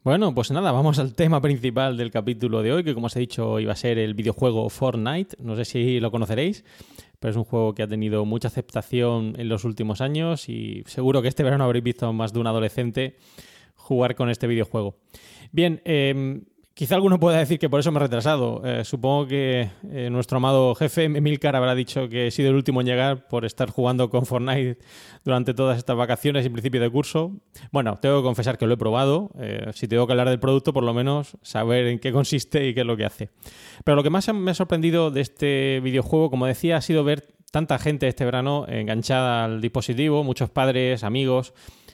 Bueno, 0.04 0.34
pues 0.34 0.50
nada, 0.50 0.72
vamos 0.72 0.98
al 0.98 1.14
tema 1.14 1.42
principal 1.42 1.96
del 1.96 2.10
capítulo 2.10 2.64
de 2.64 2.74
hoy, 2.74 2.84
que 2.84 2.96
como 2.96 3.06
os 3.06 3.16
he 3.16 3.20
dicho 3.20 3.60
iba 3.60 3.74
a 3.74 3.76
ser 3.76 4.00
el 4.00 4.16
videojuego 4.16 4.68
Fortnite. 4.68 5.36
No 5.40 5.56
sé 5.56 5.64
si 5.64 6.00
lo 6.00 6.10
conoceréis, 6.10 6.66
pero 7.20 7.30
es 7.30 7.38
un 7.38 7.44
juego 7.44 7.76
que 7.76 7.84
ha 7.84 7.88
tenido 7.88 8.26
mucha 8.26 8.48
aceptación 8.48 9.36
en 9.38 9.48
los 9.48 9.64
últimos 9.64 10.02
años 10.02 10.50
y 10.50 10.82
seguro 10.88 11.22
que 11.22 11.28
este 11.28 11.44
verano 11.44 11.66
habréis 11.66 11.84
visto 11.84 12.12
más 12.14 12.34
de 12.34 12.40
un 12.40 12.48
adolescente 12.48 13.16
jugar 13.76 14.16
con 14.16 14.32
este 14.32 14.48
videojuego. 14.48 14.98
Bien, 15.52 15.84
eh, 15.86 16.42
Quizá 16.74 16.96
alguno 16.96 17.20
pueda 17.20 17.38
decir 17.38 17.60
que 17.60 17.70
por 17.70 17.82
eso 17.82 17.92
me 17.92 17.98
he 17.98 18.04
retrasado. 18.04 18.62
Eh, 18.66 18.86
supongo 18.86 19.28
que 19.28 19.70
eh, 19.92 20.10
nuestro 20.10 20.38
amado 20.38 20.74
jefe 20.74 21.04
Emilcar 21.04 21.56
habrá 21.58 21.76
dicho 21.76 22.08
que 22.08 22.28
he 22.28 22.32
sido 22.32 22.50
el 22.50 22.56
último 22.56 22.80
en 22.80 22.88
llegar 22.88 23.28
por 23.28 23.44
estar 23.44 23.70
jugando 23.70 24.10
con 24.10 24.26
Fortnite 24.26 24.78
durante 25.26 25.54
todas 25.54 25.78
estas 25.78 25.98
vacaciones 25.98 26.46
y 26.46 26.50
principio 26.50 26.80
de 26.80 26.90
curso. 26.90 27.34
Bueno, 27.72 28.00
tengo 28.02 28.22
que 28.22 28.24
confesar 28.24 28.58
que 28.58 28.68
lo 28.68 28.76
he 28.76 28.78
probado. 28.78 29.32
Eh, 29.38 29.70
si 29.74 29.90
tengo 29.90 30.08
que 30.08 30.14
hablar 30.14 30.30
del 30.30 30.40
producto, 30.40 30.72
por 30.72 30.84
lo 30.84 30.94
menos 30.94 31.38
saber 31.42 31.88
en 31.88 32.00
qué 32.00 32.14
consiste 32.14 32.66
y 32.66 32.74
qué 32.74 32.82
es 32.82 32.88
lo 32.88 32.96
que 32.96 33.06
hace. 33.06 33.30
Pero 33.84 33.98
lo 33.98 34.04
que 34.04 34.10
más 34.10 34.34
me 34.34 34.52
ha 34.52 34.56
sorprendido 34.56 35.12
de 35.12 35.22
este 35.22 35.82
videojuego, 35.82 36.30
como 36.30 36.46
decía, 36.46 36.78
ha 36.78 36.82
sido 36.82 37.04
ver 37.04 37.28
tanta 37.52 37.80
gente 37.80 38.08
este 38.08 38.24
verano 38.24 38.66
enganchada 38.70 39.44
al 39.44 39.60
dispositivo, 39.60 40.24
muchos 40.24 40.50
padres, 40.50 41.04
amigos 41.04 41.54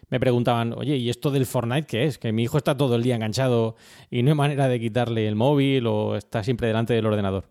me 0.10 0.20
preguntaban, 0.20 0.74
oye, 0.74 0.96
¿y 0.96 1.10
esto 1.10 1.32
del 1.32 1.46
Fortnite 1.46 1.88
qué 1.88 2.06
es? 2.06 2.18
Que 2.18 2.32
mi 2.32 2.44
hijo 2.44 2.58
está 2.58 2.78
todo 2.78 2.96
el 2.96 3.04
día 3.04 3.16
enganchado 3.16 3.76
y 4.10 4.24
no 4.24 4.32
hay 4.32 4.36
manera 4.36 4.68
de 4.68 4.80
quitarle 4.80 5.28
el 5.28 5.36
móvil 5.36 5.88
o 5.88 6.16
está 6.16 6.44
siempre 6.44 6.68
delante 6.68 6.94
del 6.94 7.06
ordenador. 7.06 7.46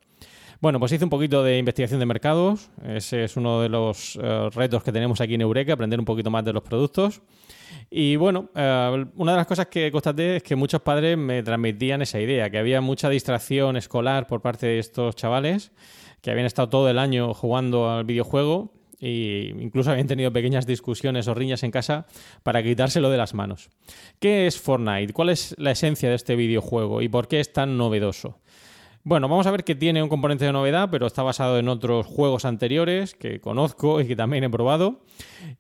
Bueno, 0.61 0.81
pues 0.81 0.91
hice 0.93 1.05
un 1.05 1.11
poquito 1.11 1.45
de 1.45 1.59
investigación 1.59 2.01
de 2.01 2.07
mercados. 2.07 2.71
Ese 2.83 3.25
es 3.25 3.37
uno 3.37 3.61
de 3.61 3.69
los 3.69 4.19
eh, 4.23 4.49
retos 4.55 4.83
que 4.83 4.91
tenemos 4.91 5.21
aquí 5.21 5.35
en 5.35 5.43
Eureka, 5.43 5.75
aprender 5.75 5.99
un 5.99 6.07
poquito 6.07 6.31
más 6.31 6.45
de 6.47 6.55
los 6.55 6.63
productos. 6.63 7.21
Y 7.91 8.17
bueno, 8.17 8.49
eh, 8.55 9.05
una 9.17 9.33
de 9.33 9.37
las 9.37 9.47
cosas 9.47 9.67
que 9.67 9.93
constaté 9.93 10.37
es 10.37 10.43
que 10.43 10.57
muchos 10.57 10.81
padres 10.81 11.19
me 11.19 11.43
transmitían 11.43 12.01
esa 12.01 12.19
idea, 12.21 12.49
que 12.49 12.59
había 12.59 12.81
mucha 12.81 13.11
distracción 13.11 13.77
escolar 13.77 14.27
por 14.27 14.41
parte 14.41 14.67
de 14.67 14.79
estos 14.79 15.15
chavales 15.15 15.73
que 16.23 16.31
habían 16.31 16.47
estado 16.47 16.69
todo 16.69 16.91
el 16.91 16.99
año 16.99 17.35
jugando 17.35 17.91
al 17.91 18.05
videojuego 18.05 18.73
incluso 19.01 19.91
habían 19.91 20.07
tenido 20.07 20.33
pequeñas 20.33 20.67
discusiones 20.67 21.29
o 21.29 21.35
riñas 21.35 21.63
en 21.63 21.71
casa 21.71 22.07
para 22.43 22.63
quitárselo 22.63 23.11
de 23.11 23.19
las 23.19 23.35
manos. 23.35 23.71
¿Qué 24.19 24.47
es 24.47 24.61
Fortnite? 24.61 25.13
¿Cuál 25.13 25.31
es 25.31 25.55
la 25.59 25.73
esencia 25.73 26.09
de 26.09 26.15
este 26.15 26.37
videojuego 26.37 27.03
y 27.03 27.09
por 27.09 27.29
qué 27.29 27.41
es 27.41 27.53
tan 27.53 27.77
novedoso? 27.77 28.41
Bueno, 29.09 29.29
vamos 29.29 29.47
a 29.47 29.53
ver 29.53 29.63
que 29.63 29.77
tiene 29.77 30.03
un 30.03 30.09
componente 30.09 30.47
de 30.47 30.53
novedad, 30.53 30.89
pero 30.91 31.07
está 31.07 31.23
basado 31.23 31.61
en 31.61 31.69
otros 31.69 32.07
juegos 32.07 32.45
anteriores 32.45 33.15
que 33.15 33.41
conozco 33.41 34.01
y 34.01 34.09
que 34.09 34.17
también 34.17 34.43
he 34.43 34.51
probado. 34.51 35.05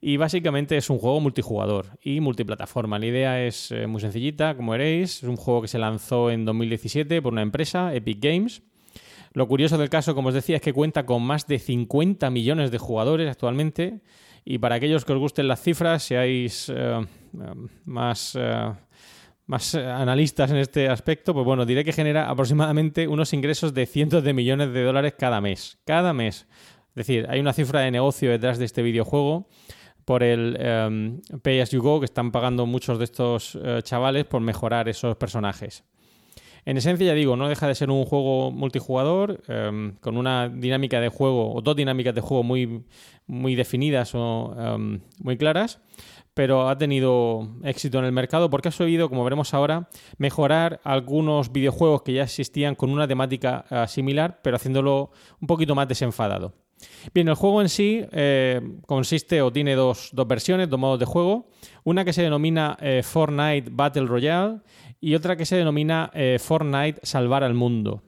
Y 0.00 0.16
básicamente 0.16 0.76
es 0.76 0.90
un 0.90 0.98
juego 0.98 1.20
multijugador 1.20 1.96
y 2.02 2.18
multiplataforma. 2.18 2.98
La 2.98 3.06
idea 3.06 3.44
es 3.44 3.70
eh, 3.70 3.86
muy 3.86 4.00
sencillita, 4.00 4.56
como 4.56 4.72
veréis. 4.72 5.18
Es 5.18 5.28
un 5.28 5.36
juego 5.36 5.62
que 5.62 5.68
se 5.68 5.78
lanzó 5.78 6.32
en 6.32 6.44
2017 6.44 7.22
por 7.22 7.34
una 7.34 7.42
empresa, 7.42 7.94
Epic 7.94 8.18
Games. 8.20 8.62
Lo 9.36 9.46
curioso 9.48 9.76
del 9.76 9.90
caso, 9.90 10.14
como 10.14 10.28
os 10.28 10.34
decía, 10.34 10.56
es 10.56 10.62
que 10.62 10.72
cuenta 10.72 11.04
con 11.04 11.22
más 11.22 11.46
de 11.46 11.58
50 11.58 12.30
millones 12.30 12.70
de 12.70 12.78
jugadores 12.78 13.28
actualmente. 13.30 14.00
Y 14.46 14.56
para 14.56 14.76
aquellos 14.76 15.04
que 15.04 15.12
os 15.12 15.18
gusten 15.18 15.46
las 15.46 15.60
cifras, 15.60 16.04
seáis 16.04 16.72
eh, 16.74 17.04
más, 17.84 18.34
eh, 18.34 18.72
más 19.44 19.74
analistas 19.74 20.50
en 20.52 20.56
este 20.56 20.88
aspecto, 20.88 21.34
pues 21.34 21.44
bueno, 21.44 21.66
diré 21.66 21.84
que 21.84 21.92
genera 21.92 22.30
aproximadamente 22.30 23.06
unos 23.08 23.34
ingresos 23.34 23.74
de 23.74 23.84
cientos 23.84 24.24
de 24.24 24.32
millones 24.32 24.72
de 24.72 24.82
dólares 24.82 25.12
cada 25.18 25.42
mes. 25.42 25.76
Cada 25.84 26.14
mes. 26.14 26.46
Es 26.88 27.06
decir, 27.06 27.26
hay 27.28 27.38
una 27.38 27.52
cifra 27.52 27.80
de 27.80 27.90
negocio 27.90 28.30
detrás 28.30 28.58
de 28.58 28.64
este 28.64 28.80
videojuego 28.80 29.48
por 30.06 30.22
el 30.22 30.56
eh, 30.58 31.20
Pay 31.42 31.60
As 31.60 31.72
You 31.72 31.82
Go 31.82 32.00
que 32.00 32.06
están 32.06 32.32
pagando 32.32 32.64
muchos 32.64 32.96
de 32.96 33.04
estos 33.04 33.58
chavales 33.82 34.24
por 34.24 34.40
mejorar 34.40 34.88
esos 34.88 35.14
personajes. 35.16 35.84
En 36.66 36.76
esencia, 36.76 37.06
ya 37.06 37.14
digo, 37.14 37.36
no 37.36 37.48
deja 37.48 37.68
de 37.68 37.76
ser 37.76 37.90
un 37.90 38.04
juego 38.04 38.50
multijugador 38.50 39.40
em, 39.46 39.94
con 40.00 40.16
una 40.16 40.48
dinámica 40.48 41.00
de 41.00 41.08
juego 41.08 41.54
o 41.54 41.62
dos 41.62 41.76
dinámicas 41.76 42.12
de 42.12 42.20
juego 42.20 42.42
muy, 42.42 42.82
muy 43.28 43.54
definidas 43.54 44.16
o 44.16 44.52
em, 44.58 45.00
muy 45.20 45.38
claras, 45.38 45.80
pero 46.34 46.68
ha 46.68 46.76
tenido 46.76 47.48
éxito 47.62 48.00
en 48.00 48.04
el 48.06 48.10
mercado 48.10 48.50
porque 48.50 48.68
ha 48.68 48.72
sabido, 48.72 49.08
como 49.08 49.22
veremos 49.22 49.54
ahora, 49.54 49.88
mejorar 50.18 50.80
algunos 50.82 51.52
videojuegos 51.52 52.02
que 52.02 52.14
ya 52.14 52.24
existían 52.24 52.74
con 52.74 52.90
una 52.90 53.06
temática 53.06 53.64
eh, 53.70 53.84
similar, 53.86 54.40
pero 54.42 54.56
haciéndolo 54.56 55.12
un 55.40 55.46
poquito 55.46 55.76
más 55.76 55.86
desenfadado. 55.86 56.52
Bien, 57.14 57.28
el 57.28 57.34
juego 57.34 57.62
en 57.62 57.68
sí 57.68 58.04
eh, 58.12 58.60
consiste 58.86 59.40
o 59.40 59.52
tiene 59.52 59.74
dos, 59.74 60.10
versiones, 60.26 60.68
dos 60.68 60.78
modos 60.78 60.98
de 60.98 61.06
juego. 61.06 61.48
Una 61.84 62.04
que 62.04 62.12
se 62.12 62.22
denomina 62.22 62.76
eh, 62.80 63.02
Fortnite 63.02 63.70
Battle 63.70 64.06
Royale 64.06 64.60
y 65.06 65.14
otra 65.14 65.36
que 65.36 65.46
se 65.46 65.54
denomina 65.54 66.10
eh, 66.14 66.38
Fortnite 66.40 66.98
Salvar 67.04 67.44
al 67.44 67.54
Mundo. 67.54 68.02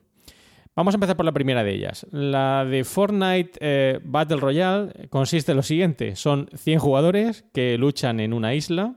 Vamos 0.75 0.93
a 0.93 0.97
empezar 0.97 1.15
por 1.15 1.25
la 1.25 1.31
primera 1.31 1.63
de 1.63 1.73
ellas. 1.73 2.05
La 2.11 2.65
de 2.65 2.83
Fortnite 2.83 4.01
Battle 4.03 4.35
Royale 4.35 5.07
consiste 5.09 5.53
en 5.53 5.55
lo 5.55 5.63
siguiente. 5.63 6.17
Son 6.17 6.49
100 6.53 6.79
jugadores 6.79 7.45
que 7.53 7.77
luchan 7.77 8.19
en 8.19 8.33
una 8.33 8.53
isla. 8.53 8.95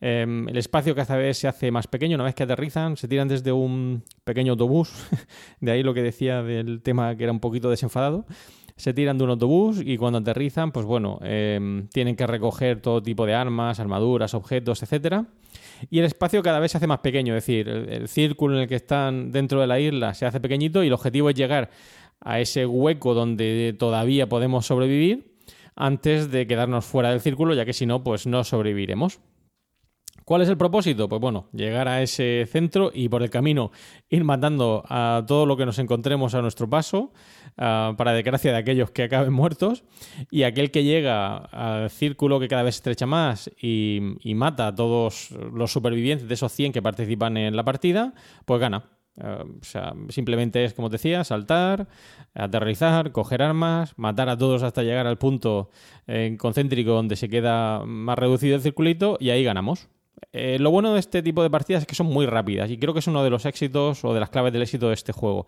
Em, 0.00 0.48
el 0.48 0.56
espacio 0.56 0.94
cada 0.94 1.16
vez 1.16 1.36
se 1.38 1.48
hace 1.48 1.72
más 1.72 1.88
pequeño 1.88 2.14
una 2.14 2.22
vez 2.22 2.36
que 2.36 2.44
aterrizan, 2.44 2.96
se 2.96 3.08
tiran 3.08 3.26
desde 3.26 3.50
un 3.50 4.04
pequeño 4.22 4.52
autobús, 4.52 4.92
de 5.60 5.72
ahí 5.72 5.82
lo 5.82 5.94
que 5.94 6.02
decía 6.02 6.44
del 6.44 6.80
tema 6.80 7.16
que 7.16 7.24
era 7.24 7.32
un 7.32 7.40
poquito 7.40 7.70
desenfadado 7.70 8.24
se 8.76 8.94
tiran 8.94 9.18
de 9.18 9.24
un 9.24 9.30
autobús 9.30 9.80
y 9.84 9.96
cuando 9.96 10.18
aterrizan, 10.18 10.72
pues 10.72 10.86
bueno, 10.86 11.18
em, 11.22 11.86
tienen 11.88 12.16
que 12.16 12.26
recoger 12.26 12.80
todo 12.80 13.02
tipo 13.02 13.26
de 13.26 13.34
armas, 13.34 13.78
armaduras, 13.80 14.34
objetos, 14.34 14.82
etcétera. 14.82 15.26
Y 15.90 15.98
el 15.98 16.04
espacio 16.04 16.42
cada 16.42 16.60
vez 16.60 16.72
se 16.72 16.78
hace 16.78 16.86
más 16.86 17.00
pequeño, 17.00 17.34
es 17.36 17.44
decir, 17.44 17.68
el, 17.68 18.08
círculo 18.08 18.56
en 18.56 18.62
el 18.62 18.68
que 18.68 18.76
están 18.76 19.32
dentro 19.32 19.60
de 19.60 19.66
la 19.66 19.80
isla 19.80 20.14
se 20.14 20.26
hace 20.26 20.40
pequeñito 20.40 20.82
y 20.82 20.88
el 20.88 20.92
objetivo 20.92 21.30
es 21.30 21.34
llegar 21.34 21.70
a 22.20 22.40
ese 22.40 22.66
hueco 22.66 23.14
donde 23.14 23.74
todavía 23.78 24.28
podemos 24.28 24.66
sobrevivir 24.66 25.32
antes 25.74 26.30
de 26.30 26.46
quedarnos 26.46 26.84
fuera 26.84 27.10
del 27.10 27.20
círculo, 27.20 27.54
ya 27.54 27.64
que 27.64 27.72
si 27.72 27.86
no, 27.86 28.04
pues 28.04 28.26
no 28.26 28.44
sobreviviremos. 28.44 29.20
¿Cuál 30.24 30.42
es 30.42 30.48
el 30.48 30.56
propósito? 30.56 31.08
Pues 31.08 31.20
bueno, 31.20 31.48
llegar 31.52 31.88
a 31.88 32.02
ese 32.02 32.46
centro 32.50 32.90
y 32.94 33.08
por 33.08 33.22
el 33.22 33.30
camino 33.30 33.72
ir 34.08 34.24
matando 34.24 34.84
a 34.88 35.24
todo 35.26 35.46
lo 35.46 35.56
que 35.56 35.66
nos 35.66 35.78
encontremos 35.78 36.34
a 36.34 36.42
nuestro 36.42 36.68
paso, 36.68 37.12
ah, 37.56 37.94
para 37.96 38.12
desgracia 38.12 38.52
de 38.52 38.58
aquellos 38.58 38.90
que 38.90 39.04
acaben 39.04 39.32
muertos, 39.32 39.84
y 40.30 40.44
aquel 40.44 40.70
que 40.70 40.84
llega 40.84 41.36
al 41.36 41.90
círculo 41.90 42.40
que 42.40 42.48
cada 42.48 42.62
vez 42.62 42.76
estrecha 42.76 43.06
más 43.06 43.50
y, 43.60 44.00
mata 44.32 44.68
a 44.68 44.74
todos 44.74 45.30
los 45.52 45.70
supervivientes 45.70 46.26
de 46.26 46.34
esos 46.34 46.50
100 46.52 46.72
que 46.72 46.82
participan 46.82 47.36
en 47.36 47.54
la 47.54 47.64
partida, 47.64 48.14
pues 48.46 48.60
gana. 48.60 48.84
Ah, 49.20 49.44
o 49.44 49.64
sea, 49.64 49.92
simplemente 50.08 50.64
es, 50.64 50.72
como 50.72 50.88
te 50.88 50.94
decía, 50.94 51.22
saltar, 51.24 51.88
aterrizar, 52.34 53.12
coger 53.12 53.42
armas, 53.42 53.92
matar 53.98 54.28
a 54.28 54.38
todos 54.38 54.62
hasta 54.62 54.82
llegar 54.82 55.06
al 55.06 55.18
punto 55.18 55.68
eh, 56.06 56.36
concéntrico 56.38 56.92
donde 56.92 57.16
se 57.16 57.28
queda 57.28 57.84
más 57.84 58.18
reducido 58.18 58.56
el 58.56 58.62
circulito 58.62 59.18
y 59.20 59.30
ahí 59.30 59.44
ganamos. 59.44 59.88
Eh, 60.32 60.58
lo 60.58 60.70
bueno 60.70 60.94
de 60.94 61.00
este 61.00 61.22
tipo 61.22 61.42
de 61.42 61.50
partidas 61.50 61.82
es 61.82 61.86
que 61.86 61.94
son 61.94 62.06
muy 62.06 62.26
rápidas 62.26 62.70
y 62.70 62.78
creo 62.78 62.94
que 62.94 63.00
es 63.00 63.06
uno 63.06 63.22
de 63.22 63.30
los 63.30 63.44
éxitos 63.44 64.04
o 64.04 64.14
de 64.14 64.20
las 64.20 64.30
claves 64.30 64.52
del 64.52 64.62
éxito 64.62 64.88
de 64.88 64.94
este 64.94 65.12
juego. 65.12 65.46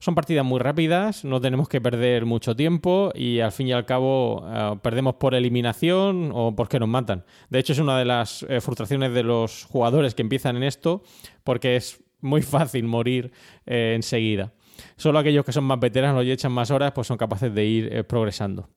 Son 0.00 0.14
partidas 0.14 0.44
muy 0.44 0.60
rápidas, 0.60 1.24
no 1.24 1.40
tenemos 1.40 1.68
que 1.68 1.80
perder 1.80 2.24
mucho 2.24 2.54
tiempo 2.54 3.10
y 3.14 3.40
al 3.40 3.50
fin 3.50 3.68
y 3.68 3.72
al 3.72 3.84
cabo 3.84 4.46
eh, 4.46 4.78
perdemos 4.82 5.14
por 5.14 5.34
eliminación 5.34 6.30
o 6.32 6.54
porque 6.54 6.78
nos 6.78 6.88
matan. 6.88 7.24
De 7.48 7.58
hecho 7.58 7.72
es 7.72 7.78
una 7.78 7.98
de 7.98 8.04
las 8.04 8.44
eh, 8.48 8.60
frustraciones 8.60 9.12
de 9.12 9.22
los 9.24 9.64
jugadores 9.64 10.14
que 10.14 10.22
empiezan 10.22 10.56
en 10.56 10.62
esto 10.62 11.02
porque 11.42 11.76
es 11.76 12.02
muy 12.20 12.42
fácil 12.42 12.84
morir 12.84 13.32
enseguida. 13.66 14.52
Solo 14.96 15.18
aquellos 15.18 15.44
que 15.44 15.52
son 15.52 15.64
más 15.64 15.80
veteranos 15.80 16.24
y 16.24 16.30
echan 16.30 16.52
más 16.52 16.70
horas 16.70 16.92
pues 16.92 17.06
son 17.06 17.16
capaces 17.16 17.52
de 17.52 17.64
ir 17.64 18.06
progresando. 18.06 18.68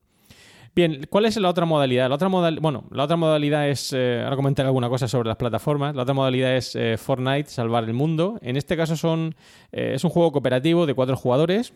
Bien, 0.74 1.06
¿cuál 1.10 1.26
es 1.26 1.36
la 1.36 1.50
otra 1.50 1.66
modalidad? 1.66 2.08
La 2.08 2.14
otra 2.14 2.28
bueno, 2.28 2.84
la 2.90 3.04
otra 3.04 3.16
modalidad 3.16 3.68
es, 3.68 3.92
eh, 3.92 4.22
ahora 4.24 4.36
comentar 4.36 4.64
alguna 4.64 4.88
cosa 4.88 5.06
sobre 5.06 5.28
las 5.28 5.36
plataformas, 5.36 5.94
la 5.94 6.02
otra 6.02 6.14
modalidad 6.14 6.56
es 6.56 6.74
eh, 6.74 6.96
Fortnite, 6.96 7.50
Salvar 7.50 7.84
el 7.84 7.92
Mundo. 7.92 8.38
En 8.40 8.56
este 8.56 8.74
caso 8.74 8.96
son, 8.96 9.34
eh, 9.70 9.92
es 9.94 10.04
un 10.04 10.08
juego 10.08 10.32
cooperativo 10.32 10.86
de 10.86 10.94
cuatro 10.94 11.14
jugadores 11.14 11.74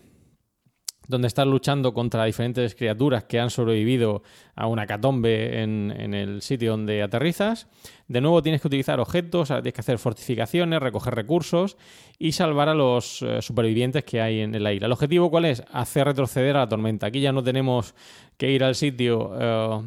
donde 1.08 1.28
estás 1.28 1.46
luchando 1.46 1.94
contra 1.94 2.24
diferentes 2.24 2.74
criaturas 2.74 3.24
que 3.24 3.40
han 3.40 3.50
sobrevivido 3.50 4.22
a 4.54 4.66
una 4.66 4.86
catombe 4.86 5.62
en, 5.62 6.14
el 6.14 6.42
sitio 6.42 6.72
donde 6.72 7.02
aterrizas. 7.02 7.68
De 8.08 8.20
nuevo 8.20 8.42
tienes 8.42 8.60
que 8.60 8.68
utilizar 8.68 9.00
objetos, 9.00 9.48
tienes 9.48 9.72
que 9.72 9.80
hacer 9.80 9.98
fortificaciones, 9.98 10.80
recoger 10.80 11.14
recursos 11.14 11.76
y 12.18 12.32
salvar 12.32 12.68
a 12.68 12.74
los 12.74 13.22
eh, 13.22 13.42
supervivientes 13.42 14.04
que 14.04 14.20
hay 14.20 14.40
en 14.40 14.62
la 14.62 14.72
isla. 14.72 14.86
¿El 14.86 14.92
objetivo 14.92 15.30
cuál 15.30 15.44
es? 15.44 15.62
Hacer 15.72 16.06
retroceder 16.06 16.56
a 16.56 16.60
la 16.60 16.68
tormenta. 16.68 17.06
Aquí 17.06 17.20
ya 17.20 17.32
no 17.32 17.42
tenemos 17.42 17.94
que 18.36 18.50
ir 18.50 18.64
al 18.64 18.74
sitio 18.74 19.32
eh, 19.38 19.80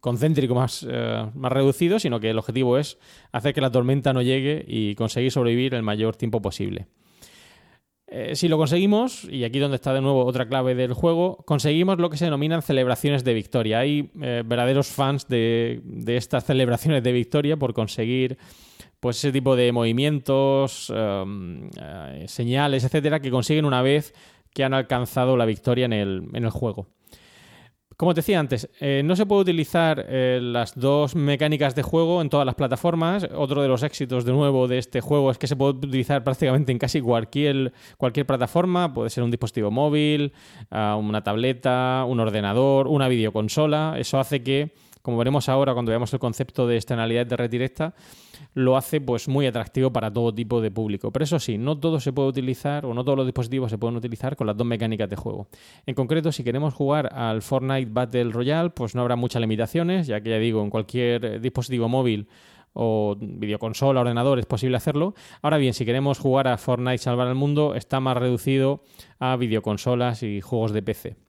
concéntrico 0.00 0.54
eh, 0.86 1.26
más 1.34 1.52
reducido, 1.52 1.98
sino 1.98 2.20
que 2.20 2.30
el 2.30 2.38
objetivo 2.38 2.78
es 2.78 2.98
hacer 3.32 3.54
que 3.54 3.60
la 3.60 3.70
tormenta 3.70 4.12
no 4.12 4.22
llegue 4.22 4.64
y 4.66 4.94
conseguir 4.94 5.32
sobrevivir 5.32 5.74
el 5.74 5.82
mayor 5.82 6.16
tiempo 6.16 6.40
posible. 6.42 6.86
Eh, 8.10 8.36
si 8.36 8.48
lo 8.48 8.56
conseguimos, 8.56 9.24
y 9.24 9.44
aquí 9.44 9.58
donde 9.58 9.74
está 9.74 9.92
de 9.92 10.00
nuevo 10.00 10.24
otra 10.24 10.48
clave 10.48 10.74
del 10.74 10.94
juego, 10.94 11.44
conseguimos 11.44 11.98
lo 11.98 12.08
que 12.08 12.16
se 12.16 12.24
denominan 12.24 12.62
celebraciones 12.62 13.22
de 13.22 13.34
victoria. 13.34 13.80
Hay 13.80 14.10
eh, 14.22 14.42
verdaderos 14.46 14.88
fans 14.88 15.28
de, 15.28 15.82
estas 16.06 16.44
celebraciones 16.44 17.02
de 17.02 17.12
victoria 17.12 17.58
por 17.58 17.74
conseguir 17.74 18.38
pues 18.98 19.18
ese 19.18 19.30
tipo 19.30 19.56
de 19.56 19.72
movimientos, 19.72 20.90
em, 20.94 21.68
eh, 21.80 22.24
señales, 22.26 22.82
etcétera, 22.82 23.20
que 23.20 23.30
consiguen 23.30 23.66
una 23.66 23.82
vez 23.82 24.14
que 24.54 24.64
han 24.64 24.72
alcanzado 24.72 25.36
la 25.36 25.44
victoria 25.44 25.84
en 25.84 25.92
el 25.92 26.50
juego. 26.50 26.88
Como 27.98 28.14
te 28.14 28.20
decía 28.20 28.38
antes, 28.38 28.70
eh, 28.78 29.02
no 29.04 29.16
se 29.16 29.26
puede 29.26 29.42
utilizar 29.42 30.06
eh, 30.08 30.38
las 30.40 30.78
dos 30.78 31.16
mecánicas 31.16 31.74
de 31.74 31.82
juego 31.82 32.22
en 32.22 32.30
todas 32.30 32.46
las 32.46 32.54
plataformas. 32.54 33.26
Otro 33.34 33.60
de 33.60 33.66
los 33.66 33.82
éxitos 33.82 34.24
de 34.24 34.30
nuevo 34.30 34.68
de 34.68 34.78
este 34.78 35.00
juego 35.00 35.32
es 35.32 35.38
que 35.38 35.48
se 35.48 35.56
puede 35.56 35.72
utilizar 35.72 36.22
prácticamente 36.22 36.70
en 36.70 36.78
casi 36.78 37.00
cualquier, 37.00 37.72
cualquier 37.96 38.24
plataforma. 38.24 38.94
Puede 38.94 39.10
ser 39.10 39.24
un 39.24 39.32
dispositivo 39.32 39.72
móvil, 39.72 40.32
ah, 40.70 40.94
una 40.94 41.24
tableta, 41.24 42.04
un 42.06 42.20
ordenador, 42.20 42.86
una 42.86 43.08
videoconsola. 43.08 43.96
Eso 43.98 44.20
hace 44.20 44.44
que 44.44 44.76
como 45.02 45.18
veremos 45.18 45.48
ahora 45.48 45.72
cuando 45.72 45.90
veamos 45.90 46.12
el 46.12 46.18
concepto 46.18 46.66
de 46.66 46.76
externalidad 46.76 47.26
de 47.26 47.36
red 47.36 47.50
directa, 47.50 47.94
lo 48.58 48.76
hace 48.76 49.00
pues 49.00 49.28
muy 49.28 49.46
atractivo 49.46 49.92
para 49.92 50.12
todo 50.12 50.34
tipo 50.34 50.60
de 50.60 50.70
público. 50.70 51.12
Pero 51.12 51.24
eso 51.24 51.38
sí, 51.38 51.58
no 51.58 51.78
todo 51.78 52.00
se 52.00 52.12
puede 52.12 52.28
utilizar 52.28 52.84
o 52.84 52.92
no 52.92 53.04
todos 53.04 53.16
los 53.16 53.26
dispositivos 53.26 53.70
se 53.70 53.78
pueden 53.78 53.96
utilizar 53.96 54.36
con 54.36 54.46
las 54.46 54.56
dos 54.56 54.66
mecánicas 54.66 55.08
de 55.08 55.16
juego. 55.16 55.48
En 55.86 55.94
concreto, 55.94 56.32
si 56.32 56.42
queremos 56.42 56.74
jugar 56.74 57.12
al 57.14 57.40
Fortnite 57.40 57.90
Battle 57.90 58.30
Royale, 58.32 58.70
pues 58.70 58.94
no 58.94 59.02
habrá 59.02 59.14
muchas 59.16 59.40
limitaciones, 59.40 60.08
ya 60.08 60.20
que 60.20 60.30
ya 60.30 60.38
digo, 60.38 60.62
en 60.62 60.70
cualquier 60.70 61.24
eh, 61.24 61.38
dispositivo 61.38 61.88
móvil 61.88 62.28
o 62.72 63.16
videoconsola, 63.18 64.00
ordenador, 64.00 64.38
es 64.38 64.46
posible 64.46 64.76
hacerlo. 64.76 65.14
Ahora 65.40 65.58
bien, 65.58 65.72
si 65.72 65.84
queremos 65.84 66.18
jugar 66.18 66.48
a 66.48 66.58
Fortnite 66.58 66.98
Salvar 66.98 67.28
al 67.28 67.34
Mundo, 67.34 67.74
está 67.74 68.00
más 68.00 68.16
reducido 68.16 68.82
a 69.20 69.36
videoconsolas 69.36 70.22
y 70.22 70.40
juegos 70.40 70.72
de 70.72 70.82
PC. 70.82 71.27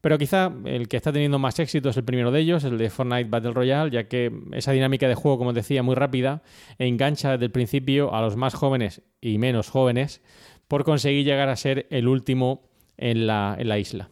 Pero 0.00 0.18
quizá 0.18 0.52
el 0.64 0.88
que 0.88 0.96
está 0.96 1.12
teniendo 1.12 1.38
más 1.38 1.58
éxito 1.58 1.88
es 1.88 1.96
el 1.96 2.04
primero 2.04 2.30
de 2.30 2.40
ellos, 2.40 2.64
el 2.64 2.78
de 2.78 2.90
Fortnite 2.90 3.28
Battle 3.28 3.52
Royale, 3.52 3.90
ya 3.90 4.08
que 4.08 4.32
esa 4.52 4.72
dinámica 4.72 5.08
de 5.08 5.14
juego, 5.14 5.38
como 5.38 5.52
decía, 5.52 5.82
muy 5.82 5.94
rápida, 5.94 6.42
engancha 6.78 7.32
desde 7.32 7.46
el 7.46 7.50
principio 7.50 8.14
a 8.14 8.20
los 8.20 8.36
más 8.36 8.54
jóvenes 8.54 9.02
y 9.20 9.38
menos 9.38 9.70
jóvenes 9.70 10.22
por 10.68 10.84
conseguir 10.84 11.24
llegar 11.24 11.48
a 11.48 11.56
ser 11.56 11.86
el 11.90 12.08
último 12.08 12.62
en 12.96 13.26
la, 13.26 13.56
en 13.58 13.68
la 13.68 13.78
isla. 13.78 14.10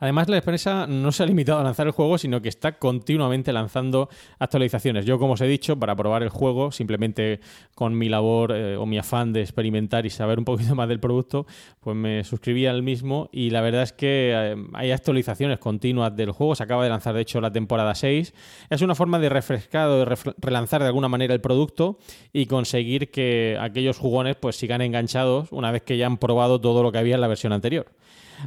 Además, 0.00 0.28
la 0.28 0.38
empresa 0.38 0.86
no 0.86 1.12
se 1.12 1.22
ha 1.22 1.26
limitado 1.26 1.60
a 1.60 1.62
lanzar 1.62 1.86
el 1.86 1.92
juego, 1.92 2.16
sino 2.16 2.40
que 2.40 2.48
está 2.48 2.78
continuamente 2.78 3.52
lanzando 3.52 4.08
actualizaciones. 4.38 5.04
Yo, 5.04 5.18
como 5.18 5.34
os 5.34 5.40
he 5.42 5.46
dicho, 5.46 5.78
para 5.78 5.94
probar 5.94 6.22
el 6.22 6.30
juego, 6.30 6.72
simplemente 6.72 7.40
con 7.74 7.96
mi 7.96 8.08
labor 8.08 8.52
eh, 8.52 8.76
o 8.76 8.86
mi 8.86 8.96
afán 8.96 9.34
de 9.34 9.42
experimentar 9.42 10.06
y 10.06 10.10
saber 10.10 10.38
un 10.38 10.46
poquito 10.46 10.74
más 10.74 10.88
del 10.88 11.00
producto, 11.00 11.46
pues 11.80 11.94
me 11.96 12.24
suscribí 12.24 12.66
al 12.66 12.82
mismo 12.82 13.28
y 13.30 13.50
la 13.50 13.60
verdad 13.60 13.82
es 13.82 13.92
que 13.92 14.32
eh, 14.34 14.56
hay 14.72 14.90
actualizaciones 14.90 15.58
continuas 15.58 16.16
del 16.16 16.30
juego. 16.32 16.54
Se 16.54 16.62
acaba 16.62 16.82
de 16.82 16.88
lanzar, 16.88 17.14
de 17.14 17.20
hecho, 17.20 17.40
la 17.42 17.52
temporada 17.52 17.94
6. 17.94 18.32
Es 18.70 18.80
una 18.80 18.94
forma 18.94 19.18
de 19.18 19.28
refrescar 19.28 19.88
o 19.88 19.98
de 19.98 20.16
relanzar 20.38 20.80
de 20.80 20.86
alguna 20.86 21.08
manera 21.08 21.34
el 21.34 21.42
producto 21.42 21.98
y 22.32 22.46
conseguir 22.46 23.10
que 23.10 23.58
aquellos 23.60 23.98
jugones 23.98 24.36
pues 24.36 24.56
sigan 24.56 24.80
enganchados 24.80 25.52
una 25.52 25.70
vez 25.70 25.82
que 25.82 25.98
ya 25.98 26.06
han 26.06 26.16
probado 26.16 26.58
todo 26.58 26.82
lo 26.82 26.90
que 26.90 26.98
había 26.98 27.16
en 27.16 27.20
la 27.20 27.28
versión 27.28 27.52
anterior. 27.52 27.92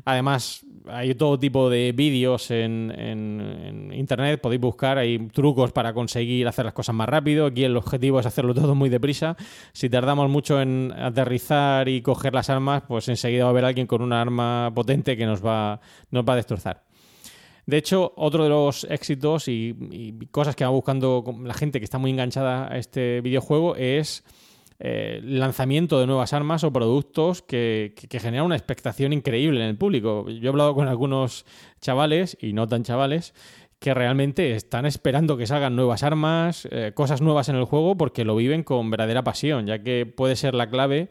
Además, 0.05 0.65
hay 0.87 1.15
todo 1.15 1.39
tipo 1.39 1.69
de 1.69 1.91
vídeos 1.91 2.51
en, 2.51 3.91
internet, 3.93 4.41
podéis 4.41 4.61
buscar, 4.61 4.97
hay 4.97 5.27
trucos 5.29 5.71
para 5.71 5.93
conseguir 5.93 6.47
hacer 6.47 6.65
las 6.65 6.73
cosas 6.73 6.95
más 6.95 7.07
rápido. 7.07 7.47
Aquí 7.47 7.63
el 7.63 7.77
objetivo 7.77 8.19
es 8.19 8.25
hacerlo 8.25 8.53
todo 8.53 8.75
muy 8.75 8.89
deprisa. 8.89 9.35
Si 9.71 9.89
tardamos 9.89 10.29
mucho 10.29 10.61
en 10.61 10.93
aterrizar 10.97 11.87
y 11.89 12.01
coger 12.01 12.33
las 12.33 12.49
armas, 12.49 12.83
pues 12.87 13.07
enseguida 13.09 13.43
va 13.43 13.49
a 13.49 13.51
haber 13.51 13.65
alguien 13.65 13.87
con 13.87 14.01
una 14.01 14.21
arma 14.21 14.71
potente 14.73 15.17
que 15.17 15.25
nos 15.25 15.45
va, 15.45 15.79
nos 16.11 16.23
va 16.23 16.33
a 16.33 16.37
destrozar. 16.37 16.83
De 17.65 17.77
hecho, 17.77 18.13
otro 18.17 18.43
de 18.43 18.49
los 18.49 18.85
éxitos 18.89 19.47
y, 19.47 19.75
y 19.91 20.25
cosas 20.27 20.55
que 20.55 20.65
va 20.65 20.69
buscando 20.69 21.23
la 21.43 21.53
gente 21.53 21.79
que 21.79 21.85
está 21.85 21.97
muy 21.97 22.11
enganchada 22.11 22.71
a 22.71 22.77
este 22.77 23.21
videojuego 23.21 23.75
es 23.77 24.25
eh, 24.79 25.21
lanzamiento 25.23 25.99
de 25.99 26.07
nuevas 26.07 26.33
armas 26.33 26.63
o 26.63 26.73
productos 26.73 27.41
que, 27.41 27.93
generan 28.09 28.45
una 28.45 28.55
expectación 28.55 29.13
increíble 29.13 29.61
en 29.61 29.69
el 29.69 29.77
público. 29.77 30.29
Yo 30.29 30.45
he 30.45 30.49
hablado 30.49 30.75
con 30.75 30.87
algunos 30.87 31.45
chavales, 31.81 32.37
y 32.41 32.53
no 32.53 32.67
tan 32.67 32.83
chavales, 32.83 33.33
que 33.79 33.93
realmente 33.93 34.55
están 34.55 34.85
esperando 34.85 35.35
que 35.35 35.45
salgan 35.45 35.75
nuevas 35.75 36.03
armas, 36.03 36.67
eh, 36.71 36.93
cosas 36.95 37.21
nuevas 37.21 37.49
en 37.49 37.57
el 37.57 37.65
juego, 37.65 37.97
porque 37.97 38.23
lo 38.23 38.35
viven 38.35 38.63
con 38.63 38.89
verdadera 38.89 39.23
pasión, 39.23 39.67
ya 39.67 39.79
que 39.83 40.05
puede 40.05 40.35
ser 40.35 40.53
la 40.53 40.69
clave 40.69 41.09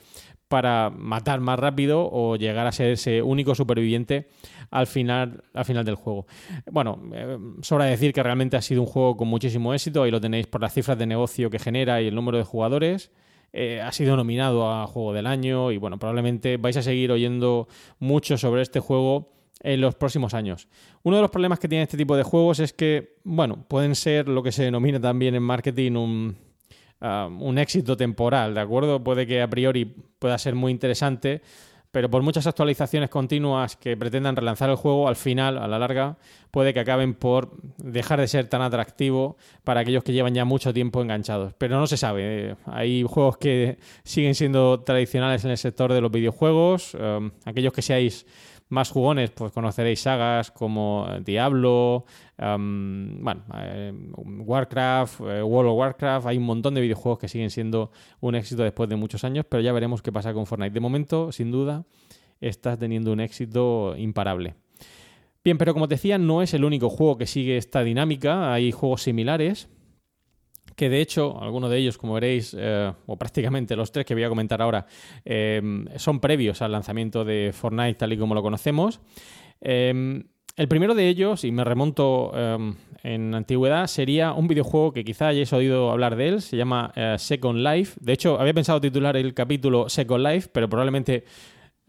para 0.49 0.91
matar 0.91 1.41
más 1.41 1.59
rápido 1.59 2.11
o 2.13 2.37
llegar 2.37 2.67
a 2.67 2.73
ser 2.73 2.91
ese 2.91 3.23
único 3.23 3.55
superviviente 3.55 4.29
al 4.71 4.87
final, 4.87 5.45
al 5.55 5.65
final 5.65 5.83
del 5.85 5.95
juego. 5.95 6.27
Bueno, 6.71 7.01
eh, 7.15 7.39
sobra 7.63 7.87
decir 7.87 8.13
que 8.13 8.23
realmente 8.23 8.59
ha 8.59 8.63
sido 8.63 8.83
un 8.83 8.87
juego 8.87 9.17
con 9.17 9.29
muchísimo 9.29 9.73
éxito, 9.73 10.03
ahí 10.03 10.11
lo 10.11 10.21
tenéis 10.21 10.47
por 10.47 10.61
las 10.61 10.75
cifras 10.75 10.99
de 10.99 11.07
negocio 11.07 11.49
que 11.49 11.59
genera 11.59 12.03
y 12.03 12.09
el 12.09 12.15
número 12.15 12.37
de 12.37 12.45
jugadores. 12.45 13.11
Eh, 13.53 13.81
ha 13.81 13.93
sido 13.93 14.17
nominado 14.17 14.71
a 14.71 14.87
Juego 14.87 15.13
del 15.13 15.27
Año 15.27 15.73
y 15.73 15.77
bueno, 15.77 15.99
probablemente 15.99 16.57
vais 16.57 16.77
a 16.77 16.83
seguir 16.83 17.13
oyendo 17.13 17.69
mucho 17.99 18.39
sobre 18.39 18.63
este 18.63 18.81
juego 18.81 19.33
en 19.61 19.81
los 19.81 19.95
próximos 19.95 20.35
años. 20.35 20.69
Uno 21.03 21.17
de 21.17 21.23
los 21.23 21.31
problemas 21.31 21.59
que 21.59 21.69
tiene 21.69 21.85
este 21.85 21.97
tipo 21.97 22.17
de 22.17 22.23
juegos 22.23 22.61
es 22.61 22.73
que, 22.73 23.17
bueno, 23.25 23.65
pueden 23.69 23.95
ser 23.95 24.29
lo 24.29 24.43
que 24.43 24.53
se 24.53 24.65
denomina 24.65 25.01
también 25.01 25.35
en 25.35 25.43
marketing 25.43 25.93
un, 25.93 26.37
ah, 27.01 27.29
un 27.31 27.59
éxito 27.59 27.97
temporal, 27.97 28.55
¿de 28.55 28.61
acuerdo? 28.61 29.05
Puede 29.05 29.27
que 29.27 29.43
a 29.43 29.49
priori 29.49 29.85
pueda 30.19 30.39
ser 30.39 30.55
muy 30.55 30.73
interesante, 30.73 31.43
pero 31.93 32.11
por 32.11 32.23
muchas 32.23 32.47
actualizaciones 32.47 33.11
continuas 33.11 33.77
que 33.77 33.97
pretendan 33.99 34.35
relanzar 34.35 34.71
el 34.71 34.77
juego, 34.77 35.09
al 35.09 35.17
final, 35.17 35.59
a 35.59 35.69
la 35.69 35.79
larga, 35.79 36.17
puede 36.51 36.73
que 36.73 36.81
acaben 36.81 37.13
por 37.13 37.51
dejar 37.77 38.19
de 38.19 38.29
ser 38.29 38.49
tan 38.49 38.63
atractivo 38.63 39.37
para 39.63 39.81
aquellos 39.81 40.03
que 40.03 40.13
llevan 40.13 40.35
ya 40.35 40.47
mucho 40.47 40.73
tiempo 40.73 41.03
enganchados. 41.03 41.53
Pero 41.59 41.79
no 41.79 41.87
se 41.87 41.99
sabe. 41.99 42.57
Hay 42.65 43.03
juegos 43.03 43.37
que 43.37 43.79
siguen 44.05 44.35
siendo 44.35 44.81
tradicionales 44.81 45.45
en 45.45 45.51
el 45.51 45.59
sector 45.59 45.93
de 45.93 46.01
los 46.01 46.11
videojuegos. 46.11 46.95
Um, 46.95 47.31
aquellos 47.45 47.75
que 47.75 47.83
seáis 47.83 48.27
más 48.73 48.91
jugones, 48.91 49.31
pues 49.31 49.53
conoceréis 49.53 50.01
sagas 50.01 50.51
como 50.51 51.07
Diablo, 51.23 52.07
um, 52.39 53.23
bueno, 53.23 53.43
eh, 53.55 53.93
Warcraft, 54.17 55.21
eh, 55.21 55.43
World 55.43 55.73
of 55.73 55.79
Warcraft. 55.79 56.27
Hay 56.27 56.39
un 56.39 56.45
montón 56.45 56.75
de 56.75 56.81
videojuegos 56.81 57.19
que 57.19 57.29
siguen 57.29 57.51
siendo 57.51 57.91
un 58.21 58.35
éxito 58.35 58.63
después 58.63 58.89
de 58.89 58.97
muchos 58.97 59.25
años, 59.25 59.45
pero 59.47 59.63
ya 59.63 59.73
veremos 59.73 60.01
qué 60.01 60.11
pasa 60.11 60.33
con 60.33 60.47
Fortnite. 60.47 60.73
De 60.73 60.81
momento, 60.81 61.33
sin 61.33 61.51
duda, 61.51 61.85
está 62.41 62.79
teniendo 62.79 63.13
un 63.13 63.21
éxito 63.21 63.95
imparable. 63.97 64.55
Bien, 65.45 65.59
pero 65.59 65.75
como 65.75 65.87
te 65.87 65.97
decía, 65.97 66.17
no 66.17 66.41
es 66.41 66.55
el 66.55 66.65
único 66.65 66.89
juego 66.89 67.19
que 67.19 67.27
sigue 67.27 67.59
esta 67.59 67.85
dinámica. 67.85 68.55
Hay 68.55 68.73
juegos 68.73 69.03
similares 69.03 69.69
que 70.77 70.89
de 70.89 71.01
hecho, 71.01 71.41
algunos 71.41 71.71
de 71.71 71.79
ellos, 71.79 71.99
como 71.99 72.15
veréis, 72.15 72.55
eh, 72.59 72.93
o 73.07 73.17
prácticamente 73.17 73.77
los 73.77 73.93
tres 73.93 74.07
que 74.07 74.15
voy 74.15 74.25
a 74.25 74.29
comentar 74.29 74.63
ahora, 74.63 74.87
eh, 75.25 75.61
son 75.97 76.21
previos 76.21 76.63
al 76.63 76.73
lanzamiento 76.73 77.25
de 77.25 77.53
Fortnite 77.53 77.95
tal 77.95 78.13
y 78.13 78.19
como 78.19 78.35
lo 78.35 78.43
conocemos. 78.43 79.01
Eh, 79.61 80.23
el 80.55 80.69
primero 80.69 80.95
de 80.95 81.09
ellos, 81.09 81.45
y 81.45 81.53
me 81.53 81.65
remonto 81.65 82.31
en 83.03 83.35
antigüedad, 83.35 83.87
sería 83.87 84.35
un 84.35 84.49
videojuego 84.49 84.93
que 84.93 85.03
quizá 85.03 85.29
hayáis 85.29 85.51
oído 85.55 85.91
hablar 85.91 86.15
de 86.15 86.29
él, 86.29 86.43
se 86.43 86.59
llama 86.59 86.93
Second 87.17 87.67
Life. 87.67 87.99
De 88.03 88.13
hecho, 88.13 88.39
había 88.39 88.53
pensado 88.53 88.79
titular 88.79 89.17
el 89.17 89.33
capítulo 89.33 89.89
Second 89.89 90.27
Life, 90.27 90.51
pero 90.53 90.69
probablemente 90.69 91.25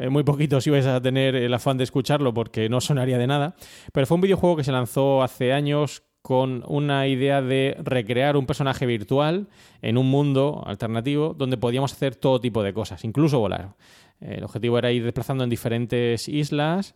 muy 0.09 0.23
poquito 0.23 0.61
si 0.61 0.69
vais 0.69 0.85
a 0.85 1.01
tener 1.01 1.35
el 1.35 1.53
afán 1.53 1.77
de 1.77 1.83
escucharlo 1.83 2.33
porque 2.33 2.69
no 2.69 2.79
sonaría 2.79 3.17
de 3.17 3.27
nada. 3.27 3.53
Pero 3.91 4.07
fue 4.07 4.15
un 4.15 4.21
videojuego 4.21 4.55
que 4.55 4.63
se 4.63 4.71
lanzó 4.71 5.21
hace 5.23 5.51
años 5.51 6.03
con 6.23 6.63
una 6.67 7.05
idea 7.07 7.41
de 7.41 7.75
recrear 7.83 8.37
un 8.37 8.45
personaje 8.45 8.85
virtual 8.85 9.47
en 9.81 9.97
un 9.97 10.09
mundo 10.09 10.63
alternativo 10.65 11.35
donde 11.37 11.57
podíamos 11.57 11.91
hacer 11.91 12.15
todo 12.15 12.39
tipo 12.39 12.63
de 12.63 12.73
cosas, 12.73 13.03
incluso 13.03 13.39
volar. 13.39 13.75
El 14.21 14.45
objetivo 14.45 14.77
era 14.77 14.89
ir 14.91 15.03
desplazando 15.03 15.43
en 15.43 15.49
diferentes 15.49 16.29
islas, 16.29 16.95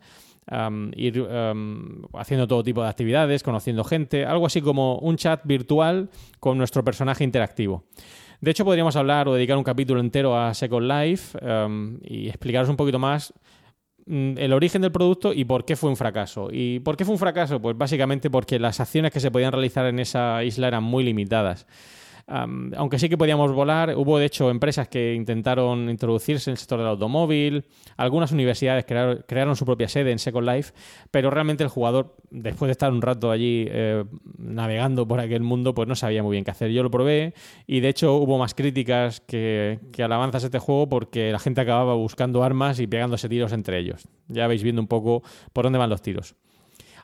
ir 0.95 1.27
haciendo 2.13 2.47
todo 2.47 2.63
tipo 2.63 2.81
de 2.81 2.87
actividades, 2.87 3.43
conociendo 3.43 3.83
gente, 3.83 4.25
algo 4.25 4.45
así 4.45 4.61
como 4.61 4.97
un 4.99 5.17
chat 5.17 5.41
virtual 5.43 6.09
con 6.39 6.57
nuestro 6.57 6.85
personaje 6.85 7.25
interactivo. 7.25 7.83
De 8.39 8.51
hecho, 8.51 8.63
podríamos 8.63 8.95
hablar 8.95 9.27
o 9.27 9.33
dedicar 9.33 9.57
un 9.57 9.63
capítulo 9.65 9.99
entero 9.99 10.39
a 10.39 10.53
Second 10.53 10.89
Life 10.89 11.37
y 12.03 12.29
explicaros 12.29 12.69
un 12.69 12.77
poquito 12.77 12.97
más 12.97 13.33
el 14.07 14.53
origen 14.53 14.81
del 14.81 14.91
producto 14.91 15.33
y 15.33 15.45
por 15.45 15.65
qué 15.65 15.75
fue 15.75 15.89
un 15.89 15.97
fracaso. 15.97 16.49
¿Y 16.51 16.79
por 16.79 16.95
qué 16.97 17.05
fue 17.05 17.13
un 17.13 17.19
fracaso? 17.19 17.61
Pues 17.61 17.77
básicamente 17.77 18.29
porque 18.29 18.59
las 18.59 18.79
acciones 18.79 19.11
que 19.11 19.19
se 19.19 19.31
podían 19.31 19.51
realizar 19.51 19.85
en 19.85 19.99
esa 19.99 20.43
isla 20.43 20.67
eran 20.67 20.83
muy 20.83 21.03
limitadas 21.03 21.67
aunque 22.27 22.99
sí 22.99 23.07
que 23.07 23.17
podíamos 23.17 23.53
volar, 23.53 23.95
hubo 23.95 24.19
de 24.19 24.25
hecho 24.25 24.49
empresas 24.49 24.89
que 24.89 25.13
intentaron 25.13 25.89
introducirse 25.89 26.49
en 26.49 26.53
el 26.53 26.57
sector 26.57 26.79
del 26.79 26.87
automóvil, 26.89 27.63
algunas 27.95 28.33
universidades 28.33 28.85
crearon, 28.85 29.55
su 29.55 29.65
propia 29.65 29.87
sede 29.87 30.11
en 30.11 30.19
Second 30.19 30.47
Life, 30.47 30.73
pero 31.09 31.29
realmente 31.29 31.63
el 31.63 31.69
jugador, 31.69 32.17
después 32.29 32.67
de 32.67 32.73
estar 32.73 32.91
un 32.91 33.01
rato 33.01 33.31
allí 33.31 33.65
eh, 33.69 34.03
navegando 34.37 35.07
por 35.07 35.21
aquel 35.21 35.41
mundo, 35.41 35.73
pues 35.73 35.87
no 35.87 35.95
sabía 35.95 36.21
muy 36.21 36.33
bien 36.33 36.43
qué 36.43 36.51
hacer. 36.51 36.71
Yo 36.71 36.83
lo 36.83 36.91
probé 36.91 37.33
y 37.65 37.79
de 37.79 37.87
hecho 37.87 38.15
hubo 38.15 38.37
más 38.37 38.53
críticas 38.53 39.21
que, 39.21 39.79
que 39.93 40.03
alabanzas 40.03 40.43
este 40.43 40.59
juego 40.59 40.89
porque 40.89 41.31
la 41.31 41.39
gente 41.39 41.61
acababa 41.61 41.93
buscando 41.93 42.43
armas 42.43 42.79
y 42.79 42.87
pegándose 42.87 43.29
tiros 43.29 43.53
entre 43.53 43.79
ellos. 43.79 44.05
Ya 44.27 44.47
veis 44.47 44.63
viendo 44.63 44.81
un 44.81 44.87
poco 44.87 45.23
por 45.53 45.63
dónde 45.63 45.79
van 45.79 45.89
los 45.89 46.01
tiros. 46.01 46.35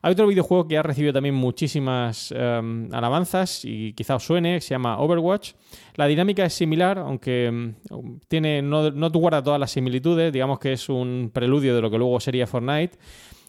Hay 0.06 0.12
otro 0.12 0.28
videojuego 0.28 0.68
que 0.68 0.78
ha 0.78 0.84
recibido 0.84 1.13
también 1.13 1.34
muchísimas 1.34 2.34
em, 2.36 2.94
alabanzas 2.94 3.63
y 3.63 3.94
quizá 3.94 4.18
os 4.18 4.26
suene, 4.26 4.60
se 4.60 4.72
llama 4.72 5.00
Overwatch. 5.00 5.54
La 5.96 6.08
dinámica 6.08 6.44
es 6.44 6.54
similar, 6.54 7.00
aunque 7.00 7.46
em, 7.46 7.76
tiene, 8.28 8.62
no, 8.62 8.92
no 8.92 9.10
guarda 9.12 9.42
todas 9.42 9.62
las 9.62 9.72
similitudes, 9.72 10.34
digamos 10.34 10.60
que 10.60 10.74
es 10.74 10.89
un 10.89 11.32
preludio 11.34 11.74
de 11.74 11.82
lo 11.82 11.89
que 11.89 11.98
luego 11.98 12.20
sería 12.20 12.46
Fortnite. 12.46 12.98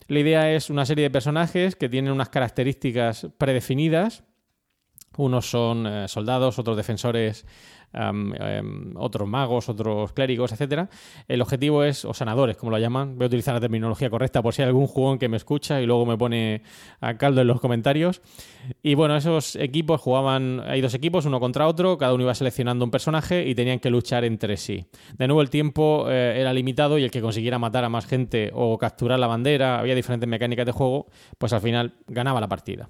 La 0.06 0.20
idea 0.20 0.52
es 0.52 0.70
una 0.70 0.86
serie 0.86 1.02
de 1.02 1.10
personajes 1.10 1.74
que 1.74 1.88
tienen 1.88 2.12
unas 2.12 2.28
características 2.28 3.26
predefinidas. 3.36 4.22
Unos 5.16 5.48
son 5.48 5.86
eh, 5.86 6.08
soldados, 6.08 6.58
otros 6.58 6.76
defensores 6.76 7.46
Em, 7.94 8.92
otros 8.96 9.28
magos, 9.28 9.68
otros 9.68 10.12
clérigos, 10.12 10.50
etcétera. 10.50 10.88
El 11.28 11.40
objetivo 11.40 11.84
es, 11.84 12.04
o 12.04 12.12
sanadores, 12.12 12.56
como 12.56 12.72
lo 12.72 12.78
llaman, 12.78 13.16
voy 13.16 13.26
a 13.26 13.28
utilizar 13.28 13.54
la 13.54 13.60
terminología 13.60 14.10
correcta 14.10 14.42
por 14.42 14.52
si 14.52 14.62
hay 14.62 14.68
algún 14.68 14.88
jugón 14.88 15.18
que 15.18 15.28
me 15.28 15.36
escucha 15.36 15.80
y 15.80 15.86
luego 15.86 16.04
me 16.04 16.18
pone 16.18 16.62
a 17.00 17.16
caldo 17.16 17.40
en 17.40 17.46
los 17.46 17.60
comentarios. 17.60 18.20
Y 18.82 18.94
bueno, 18.94 19.16
esos 19.16 19.54
equipos 19.54 20.00
jugaban, 20.00 20.60
hay 20.66 20.80
dos 20.80 20.94
equipos, 20.94 21.24
uno 21.24 21.38
contra 21.38 21.68
otro, 21.68 21.96
cada 21.96 22.14
uno 22.14 22.24
iba 22.24 22.34
seleccionando 22.34 22.84
un 22.84 22.90
personaje 22.90 23.46
y 23.46 23.54
tenían 23.54 23.78
que 23.78 23.90
luchar 23.90 24.24
entre 24.24 24.56
sí. 24.56 24.86
De 25.16 25.28
nuevo 25.28 25.40
el 25.40 25.50
tiempo 25.50 26.06
eh, 26.10 26.40
era 26.40 26.52
limitado 26.52 26.98
y 26.98 27.04
el 27.04 27.12
que 27.12 27.20
consiguiera 27.20 27.60
matar 27.60 27.84
a 27.84 27.88
más 27.88 28.06
gente 28.06 28.50
o 28.54 28.76
capturar 28.76 29.20
la 29.20 29.28
bandera, 29.28 29.78
había 29.78 29.94
diferentes 29.94 30.28
mecánicas 30.28 30.66
de 30.66 30.72
juego, 30.72 31.06
pues 31.38 31.52
al 31.52 31.60
final 31.60 31.94
ganaba 32.08 32.40
la 32.40 32.48
partida. 32.48 32.88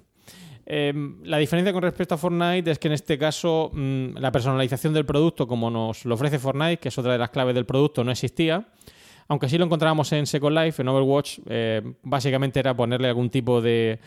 Em, 0.65 1.23
la 1.23 1.37
diferencia 1.37 1.71
con 1.71 1.83
respecto 1.83 2.15
a 2.15 2.17
Fortnite 2.17 2.71
es 2.71 2.79
que 2.79 2.87
en 2.87 2.93
este 2.93 3.17
caso 3.17 3.69
mm, 3.73 4.17
la 4.17 4.31
personalización 4.31 4.93
del 4.93 5.05
producto, 5.05 5.47
como 5.47 5.69
nos 5.69 6.05
lo 6.05 6.15
ofrece 6.15 6.39
Fortnite, 6.39 6.77
que 6.77 6.89
es 6.89 6.97
otra 6.97 7.13
de 7.13 7.19
las 7.19 7.29
claves 7.29 7.53
del 7.53 7.65
producto, 7.65 8.03
no 8.03 8.11
existía. 8.11 8.67
Aunque 9.27 9.49
sí 9.49 9.57
lo 9.57 9.65
encontrábamos 9.65 10.11
en 10.11 10.27
Second 10.27 10.55
Life, 10.55 10.81
en 10.81 10.87
Overwatch, 10.87 11.39
eh, 11.47 11.81
básicamente 12.03 12.59
era 12.59 12.75
ponerle 12.75 13.07
algún 13.07 13.29
tipo 13.29 13.59
de 13.59 13.99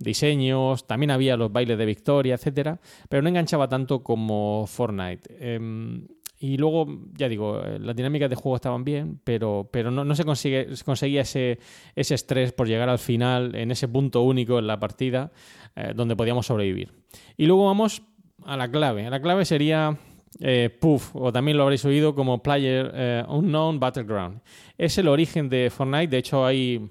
diseños, 0.00 0.86
también 0.86 1.12
había 1.12 1.36
los 1.36 1.52
bailes 1.52 1.78
de 1.78 1.84
victoria, 1.84 2.34
etcétera, 2.34 2.80
pero 3.08 3.22
no 3.22 3.28
enganchaba 3.28 3.68
tanto 3.68 4.02
como 4.02 4.66
Fortnite. 4.66 5.54
Em, 5.54 6.08
y 6.40 6.56
luego, 6.56 6.86
ya 7.14 7.28
digo, 7.28 7.60
eh, 7.64 7.78
las 7.80 7.96
dinámicas 7.96 8.30
de 8.30 8.36
juego 8.36 8.56
estaban 8.56 8.84
bien, 8.84 9.20
pero, 9.24 9.68
pero 9.72 9.90
no, 9.90 10.14
se, 10.14 10.24
consigue, 10.24 10.68
conseguía 10.84 11.22
ese, 11.22 11.58
ese 11.96 12.14
estrés 12.14 12.52
por 12.52 12.68
llegar 12.68 12.88
al 12.88 13.00
final, 13.00 13.56
en 13.56 13.72
ese 13.72 13.88
punto 13.88 14.22
único 14.22 14.58
en 14.58 14.68
la 14.68 14.78
partida, 14.78 15.32
eh, 15.74 15.92
donde 15.96 16.14
podíamos 16.14 16.46
sobrevivir. 16.46 16.92
Y 17.36 17.46
luego 17.46 17.66
vamos 17.66 18.02
a 18.44 18.56
la 18.56 18.70
clave. 18.70 19.10
La 19.10 19.20
clave 19.20 19.44
sería 19.44 19.98
eh, 20.38 20.70
PUF, 20.80 21.16
o 21.16 21.32
también 21.32 21.56
lo 21.56 21.64
habréis 21.64 21.84
oído 21.84 22.14
como 22.14 22.40
Player 22.40 23.24
Unknown 23.28 23.80
Battleground. 23.80 24.40
Es 24.76 24.96
el 24.98 25.08
origen 25.08 25.48
de 25.48 25.70
Fortnite, 25.70 26.06
de 26.06 26.18
hecho 26.18 26.46
hay 26.46 26.88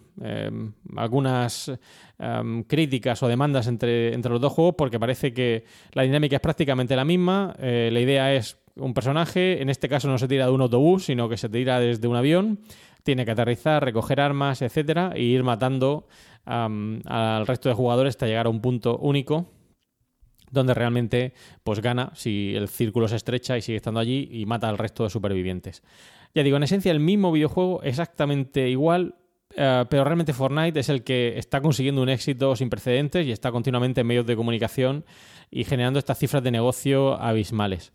algunas 0.97 1.71
críticas 2.67 3.23
o 3.23 3.27
demandas 3.27 3.67
entre, 3.67 4.13
entre 4.13 4.31
los 4.31 4.41
dos 4.41 4.51
juegos 4.51 4.75
porque 4.75 4.99
parece 4.99 5.33
que 5.33 5.63
la 5.93 6.01
dinámica 6.01 6.35
es 6.35 6.41
prácticamente 6.41 6.95
la 6.95 7.05
misma, 7.05 7.55
la 7.59 7.99
idea 7.99 8.33
es 8.33 8.57
un 8.79 8.93
personaje, 8.93 9.61
en 9.61 9.69
este 9.69 9.89
caso 9.89 10.07
no 10.07 10.17
se 10.17 10.27
tira 10.27 10.45
de 10.45 10.51
un 10.51 10.61
autobús, 10.61 11.05
sino 11.05 11.29
que 11.29 11.37
se 11.37 11.49
tira 11.49 11.79
desde 11.79 12.07
un 12.07 12.15
avión, 12.15 12.59
tiene 13.03 13.25
que 13.25 13.31
aterrizar, 13.31 13.83
recoger 13.83 14.19
armas, 14.19 14.61
etcétera, 14.61 15.11
e 15.15 15.23
ir 15.23 15.43
matando 15.43 16.07
al 16.45 17.45
resto 17.45 17.67
de 17.69 17.75
jugadores 17.75 18.11
hasta 18.11 18.25
llegar 18.25 18.45
a 18.45 18.49
un 18.49 18.61
punto 18.61 18.97
único 18.97 19.47
donde 20.51 20.73
realmente 20.73 21.33
pues 21.63 21.81
gana 21.81 22.11
si 22.15 22.53
el 22.55 22.69
círculo 22.69 23.07
se 23.07 23.17
estrecha 23.17 23.57
y 23.57 23.61
sigue 23.61 23.77
estando 23.77 23.99
allí 23.99 24.29
y 24.31 24.45
mata 24.45 24.69
al 24.69 24.77
resto 24.77 25.03
de 25.03 25.09
supervivientes. 25.09 25.83
Ya 26.33 26.43
digo, 26.43 26.57
en 26.57 26.63
esencia 26.63 26.91
el 26.91 26.99
mismo 26.99 27.31
videojuego 27.31 27.81
exactamente 27.83 28.69
igual, 28.69 29.15
eh, 29.55 29.85
pero 29.89 30.03
realmente 30.03 30.33
Fortnite 30.33 30.79
es 30.79 30.89
el 30.89 31.03
que 31.03 31.37
está 31.37 31.61
consiguiendo 31.61 32.01
un 32.01 32.09
éxito 32.09 32.55
sin 32.55 32.69
precedentes 32.69 33.25
y 33.25 33.31
está 33.31 33.51
continuamente 33.51 34.01
en 34.01 34.07
medios 34.07 34.25
de 34.25 34.35
comunicación 34.35 35.05
y 35.49 35.63
generando 35.63 35.99
estas 35.99 36.19
cifras 36.19 36.43
de 36.43 36.51
negocio 36.51 37.19
abismales. 37.19 37.91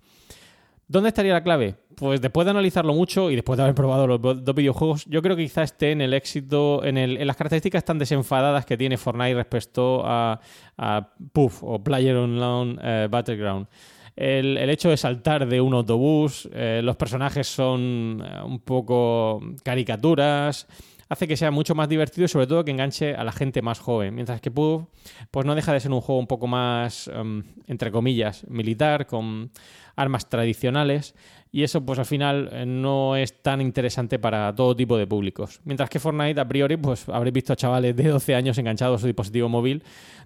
¿Dónde 0.92 1.08
estaría 1.08 1.32
la 1.32 1.42
clave? 1.42 1.76
Pues 1.96 2.20
después 2.20 2.44
de 2.44 2.50
analizarlo 2.50 2.92
mucho 2.92 3.30
y 3.30 3.34
después 3.34 3.56
de 3.56 3.62
haber 3.62 3.74
probado 3.74 4.06
los 4.06 4.20
dos 4.20 4.54
videojuegos, 4.54 5.06
yo 5.06 5.22
creo 5.22 5.36
que 5.36 5.44
quizá 5.44 5.62
esté 5.62 5.90
en 5.92 6.02
el 6.02 6.12
éxito, 6.12 6.84
en, 6.84 6.98
el, 6.98 7.16
en 7.16 7.26
las 7.26 7.34
características 7.34 7.82
tan 7.82 7.98
desenfadadas 7.98 8.66
que 8.66 8.76
tiene 8.76 8.98
Fortnite 8.98 9.34
respecto 9.34 10.02
a, 10.04 10.38
a 10.76 11.08
Puff 11.32 11.62
o 11.62 11.82
Player 11.82 12.14
Unknown 12.14 12.78
eh, 12.82 13.08
Battleground. 13.10 13.68
el, 14.16 14.58
hecho 14.68 14.90
de 14.90 14.98
saltar 14.98 15.48
de 15.48 15.62
un 15.62 15.72
autobús, 15.72 16.46
eh, 16.52 16.82
los 16.84 16.96
personajes 16.96 17.46
son 17.46 18.22
eh, 18.22 18.42
un 18.44 18.60
poco 18.60 19.40
caricaturas, 19.64 20.68
hace 21.08 21.26
que 21.26 21.38
sea 21.38 21.50
mucho 21.50 21.74
más 21.74 21.88
divertido 21.88 22.26
y 22.26 22.28
sobre 22.28 22.46
todo 22.46 22.64
que 22.64 22.70
enganche 22.70 23.14
a 23.14 23.24
la 23.24 23.32
gente 23.32 23.62
más 23.62 23.78
joven. 23.78 24.14
Mientras 24.14 24.42
que 24.42 24.50
Pug, 24.50 24.88
pues 25.30 25.46
no 25.46 25.54
deja 25.54 25.72
de 25.72 25.80
ser 25.80 25.90
un 25.90 26.02
juego 26.02 26.18
un 26.18 26.26
poco 26.26 26.46
más, 26.46 27.08
em, 27.08 27.44
entre 27.66 27.90
comillas, 27.90 28.46
militar, 28.48 29.06
con 29.06 29.50
armas 29.96 30.28
tradicionales 30.28 31.14
y 31.54 31.64
eso 31.64 31.84
pues 31.84 31.98
al 31.98 32.06
final 32.06 32.48
eh, 32.50 32.64
no 32.64 33.14
es 33.14 33.42
tan 33.42 33.60
interesante 33.60 34.18
para 34.18 34.54
todo 34.54 34.74
tipo 34.74 34.96
de 34.96 35.06
públicos. 35.06 35.60
Mientras 35.64 35.90
que 35.90 36.00
Fortnite 36.00 36.40
a 36.40 36.48
priori 36.48 36.78
pues 36.78 37.08
habréis 37.10 37.34
visto 37.34 37.52
a 37.52 37.56
chavales 37.56 37.94
de 37.94 38.08
12 38.08 38.34
años 38.34 38.56
enganchados 38.56 38.96
a 38.96 39.00
su 39.02 39.06
dispositivo 39.06 39.50
móvil 39.50 39.82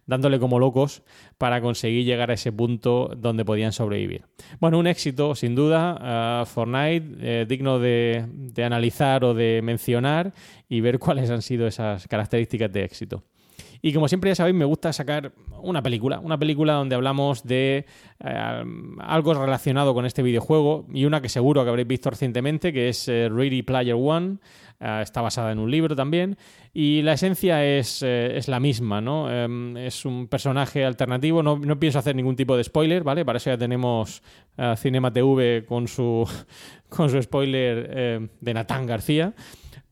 dándole 0.07 0.39
como 0.39 0.61
locos 0.61 1.03
para 1.37 1.61
conseguir 1.61 2.05
llegar 2.05 2.31
a 2.31 2.35
ese 2.35 2.53
punto 2.53 3.11
donde 3.17 3.45
podían 3.45 3.73
sobrevivir. 3.73 4.23
Bueno, 4.61 4.79
un 4.79 4.87
éxito 4.87 5.35
sin 5.35 5.57
duda, 5.57 6.45
Fortnite 6.47 7.07
eh, 7.21 7.47
digno 7.49 7.81
de 7.81 8.25
analizar 8.65 9.25
o 9.25 9.35
de 9.35 9.61
mencionar 9.65 10.33
y 10.69 10.81
ver 10.81 11.01
cuáles 11.01 11.29
han 11.31 11.43
sido 11.43 11.67
esas 11.67 12.07
características 12.07 12.73
de 12.73 12.85
éxito. 12.85 13.25
Y 13.83 13.93
como 13.93 14.09
siempre 14.09 14.31
ya 14.31 14.35
sabéis, 14.35 14.57
me 14.57 14.65
gusta 14.65 14.93
sacar 14.93 15.33
una 15.63 15.83
película, 15.83 16.21
una 16.21 16.39
película 16.39 16.75
donde 16.75 16.95
hablamos 16.95 17.45
de 17.45 17.87
eh, 18.25 18.65
algo 19.01 19.35
relacionado 19.35 19.95
con 19.95 20.07
este 20.07 20.23
videojuego 20.23 20.87
y 20.93 21.05
una 21.05 21.21
que 21.21 21.29
seguro 21.29 21.63
que 21.65 21.71
habréis 21.71 21.89
visto 21.89 22.11
recientemente, 22.11 22.73
que 22.73 22.89
es 22.89 23.09
eh, 23.09 23.29
Ready 23.31 23.63
Player 23.63 23.97
One. 23.99 24.39
Eh, 24.79 25.01
está 25.03 25.23
basada 25.23 25.53
en 25.53 25.59
un 25.59 25.71
libro 25.71 25.97
también 25.97 26.37
y 26.75 27.01
la 27.01 27.15
esencia 27.15 27.65
es, 27.65 28.03
es 28.03 28.47
la 28.49 28.61
misma, 28.61 29.01
¿no? 29.01 29.31
Em, 29.33 29.75
es 29.79 30.05
un 30.05 30.29
personaje 30.29 30.85
alternativo, 30.85 31.43
no, 31.43 31.59
no, 31.59 31.81
pienso 31.81 31.99
hacer 31.99 32.15
ningún 32.15 32.37
tipo 32.37 32.57
de 32.57 32.65
spoiler, 32.65 33.03
¿vale? 33.03 33.25
Para 33.25 33.39
eso 33.39 33.49
ya 33.49 33.57
tenemos 33.57 34.23
Cinema 34.77 35.11
TV 35.13 35.65
con 35.67 35.89
su, 35.89 36.29
con 36.91 37.09
su 37.09 37.23
spoiler 37.23 38.29
de 38.41 38.55
Natán 38.55 38.87
García. 38.87 39.35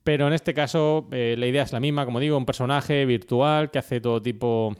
Pero 0.05 0.27
en 0.29 0.35
este 0.35 0.53
caso 0.53 1.09
eh, 1.11 1.35
la 1.38 1.47
idea 1.47 1.62
es 1.62 1.73
la 1.73 1.81
misma, 1.81 2.05
como 2.05 2.21
digo, 2.21 2.37
un 2.37 2.45
personaje 2.45 3.07
virtual 3.07 3.71
que 3.71 3.79
hace 3.79 4.01
todo 4.01 4.21
tipo 4.21 4.77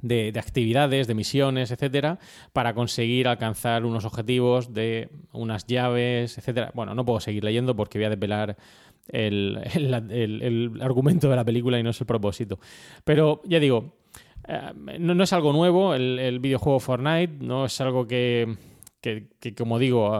de, 0.00 0.32
actividades, 0.36 1.06
de 1.06 1.14
misiones, 1.14 1.70
etcétera, 1.70 2.18
para 2.54 2.74
conseguir 2.74 3.28
alcanzar 3.28 3.84
unos 3.84 4.06
objetivos 4.06 4.72
de 4.72 5.10
unas 5.32 5.66
llaves, 5.66 6.38
etcétera. 6.38 6.72
Bueno, 6.74 6.94
no 6.94 7.04
puedo 7.04 7.20
seguir 7.20 7.44
leyendo 7.44 7.76
porque 7.76 7.98
voy 7.98 8.06
a 8.06 8.10
desvelar 8.10 8.56
el, 9.08 10.78
argumento 10.80 11.28
de 11.28 11.36
la 11.36 11.44
película 11.44 11.78
y 11.78 11.82
no 11.82 11.90
es 11.90 12.00
el 12.00 12.06
propósito. 12.06 12.58
Pero 13.04 13.42
ya 13.44 13.60
digo, 13.60 13.96
eh, 14.48 14.72
no, 14.98 15.22
es 15.22 15.32
algo 15.34 15.52
nuevo 15.52 15.94
el 15.94 16.38
videojuego 16.40 16.80
Fortnite, 16.80 17.44
no 17.44 17.66
es 17.66 17.78
algo 17.82 18.06
que 18.06 18.56
que, 19.02 19.54
como 19.56 19.80
digo, 19.80 20.14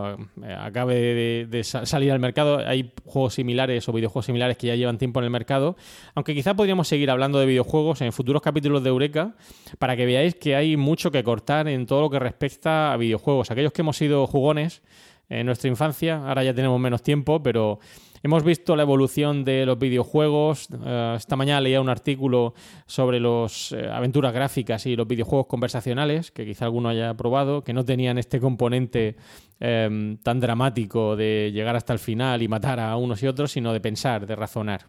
acabe 0.59 1.47
de, 1.47 1.65
salir 1.65 2.11
al 2.11 2.19
mercado. 2.19 2.59
Hay 2.59 2.93
juegos 3.07 3.35
similares 3.35 3.89
o 3.89 3.93
videojuegos 3.93 4.27
similares 4.27 4.57
que 4.57 4.67
ya 4.67 4.75
llevan 4.75 4.99
tiempo 4.99 5.21
en 5.21 5.25
el 5.25 5.31
mercado. 5.31 5.77
Aunque 6.17 6.35
quizá 6.35 6.55
podríamos 6.55 6.89
seguir 6.89 7.09
hablando 7.09 7.39
de 7.39 7.47
videojuegos 7.47 8.01
en 8.01 8.13
futuros 8.13 8.43
capítulos 8.43 8.83
de 8.83 8.91
Eureka 8.91 9.37
para 9.79 9.97
que 9.97 10.05
veáis 10.05 10.35
que 10.35 10.57
hay 10.57 10.77
mucho 10.77 11.13
que 11.13 11.23
cortar 11.23 11.69
en 11.69 11.87
todo 11.87 12.01
lo 12.01 12.11
que 12.11 12.19
respecta 12.19 12.93
a 12.93 12.97
videojuegos. 12.97 13.53
Aquellos 13.53 13.73
que 13.73 13.83
hemos 13.83 13.97
sido 13.97 14.27
jugones 14.27 14.83
en 15.29 15.47
nuestra 15.47 15.71
infancia, 15.71 16.27
ahora 16.27 16.43
ya 16.43 16.53
tenemos 16.53 16.81
menos 16.81 17.05
tiempo, 17.05 17.41
pero 17.41 17.79
Hemos 18.25 18.45
visto 18.45 18.77
la 18.77 18.85
evolución 18.85 19.45
de 19.45 19.67
los 19.67 19.77
videojuegos. 19.81 20.69
Eh, 20.85 21.15
esta 21.17 21.35
mañana 21.35 21.61
leía 21.61 21.81
un 21.81 21.89
artículo 21.89 22.55
sobre 22.87 23.19
las 23.19 23.73
eh, 23.73 23.89
aventuras 23.91 24.33
gráficas 24.33 24.87
y 24.87 24.95
los 24.95 25.09
videojuegos 25.09 25.49
conversacionales, 25.49 26.31
que 26.31 26.47
quizá 26.47 26.67
alguno 26.67 26.89
haya 26.89 27.15
probado, 27.15 27.65
que 27.65 27.73
no 27.73 27.85
tenían 27.85 28.19
este 28.19 28.39
componente 28.39 29.17
em, 29.59 30.19
tan 30.19 30.39
dramático 30.39 31.17
de 31.17 31.51
llegar 31.53 31.75
hasta 31.75 31.93
el 31.93 31.99
final 31.99 32.43
y 32.43 32.49
matar 32.49 32.79
a 32.79 32.97
unos 32.97 33.21
y 33.25 33.27
otros, 33.27 33.51
sino 33.51 33.73
de 33.73 33.81
pensar, 33.81 34.25
de 34.25 34.37
razonar. 34.37 34.87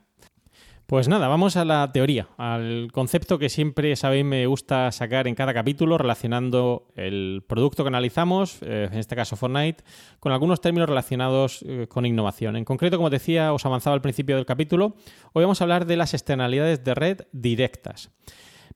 Pues 0.94 1.08
nada, 1.08 1.28
vamos 1.28 1.58
a 1.58 1.66
la 1.66 1.92
teoría, 1.92 2.28
al 2.38 2.92
concepto 2.92 3.40
que 3.40 3.50
siempre 3.50 3.96
sabéis 3.96 4.24
me 4.24 4.46
gusta 4.46 4.92
sacar 4.92 5.28
en 5.28 5.34
cada 5.34 5.52
capítulo 5.52 5.98
relacionando 5.98 6.88
el 6.96 7.44
producto 7.48 7.84
que 7.84 7.88
analizamos, 7.88 8.60
eh, 8.62 8.90
en 8.92 9.00
este 9.00 9.16
caso 9.16 9.36
Fortnite, 9.36 9.84
con 10.20 10.34
algunos 10.34 10.62
términos 10.62 10.88
relacionados 10.88 11.66
eh, 11.68 11.88
con 11.90 12.06
innovación. 12.06 12.58
En 12.58 12.64
concreto, 12.64 12.98
como 12.98 13.10
decía, 13.10 13.54
os 13.54 13.66
avanzaba 13.66 13.96
al 13.96 14.04
principio 14.04 14.36
del 14.36 14.46
capítulo, 14.46 14.94
hoy 15.34 15.42
vamos 15.42 15.62
a 15.62 15.64
hablar 15.64 15.88
de 15.88 15.98
las 15.98 16.14
externalidades 16.14 16.84
de 16.84 16.94
red 16.94 17.22
directas. 17.32 18.12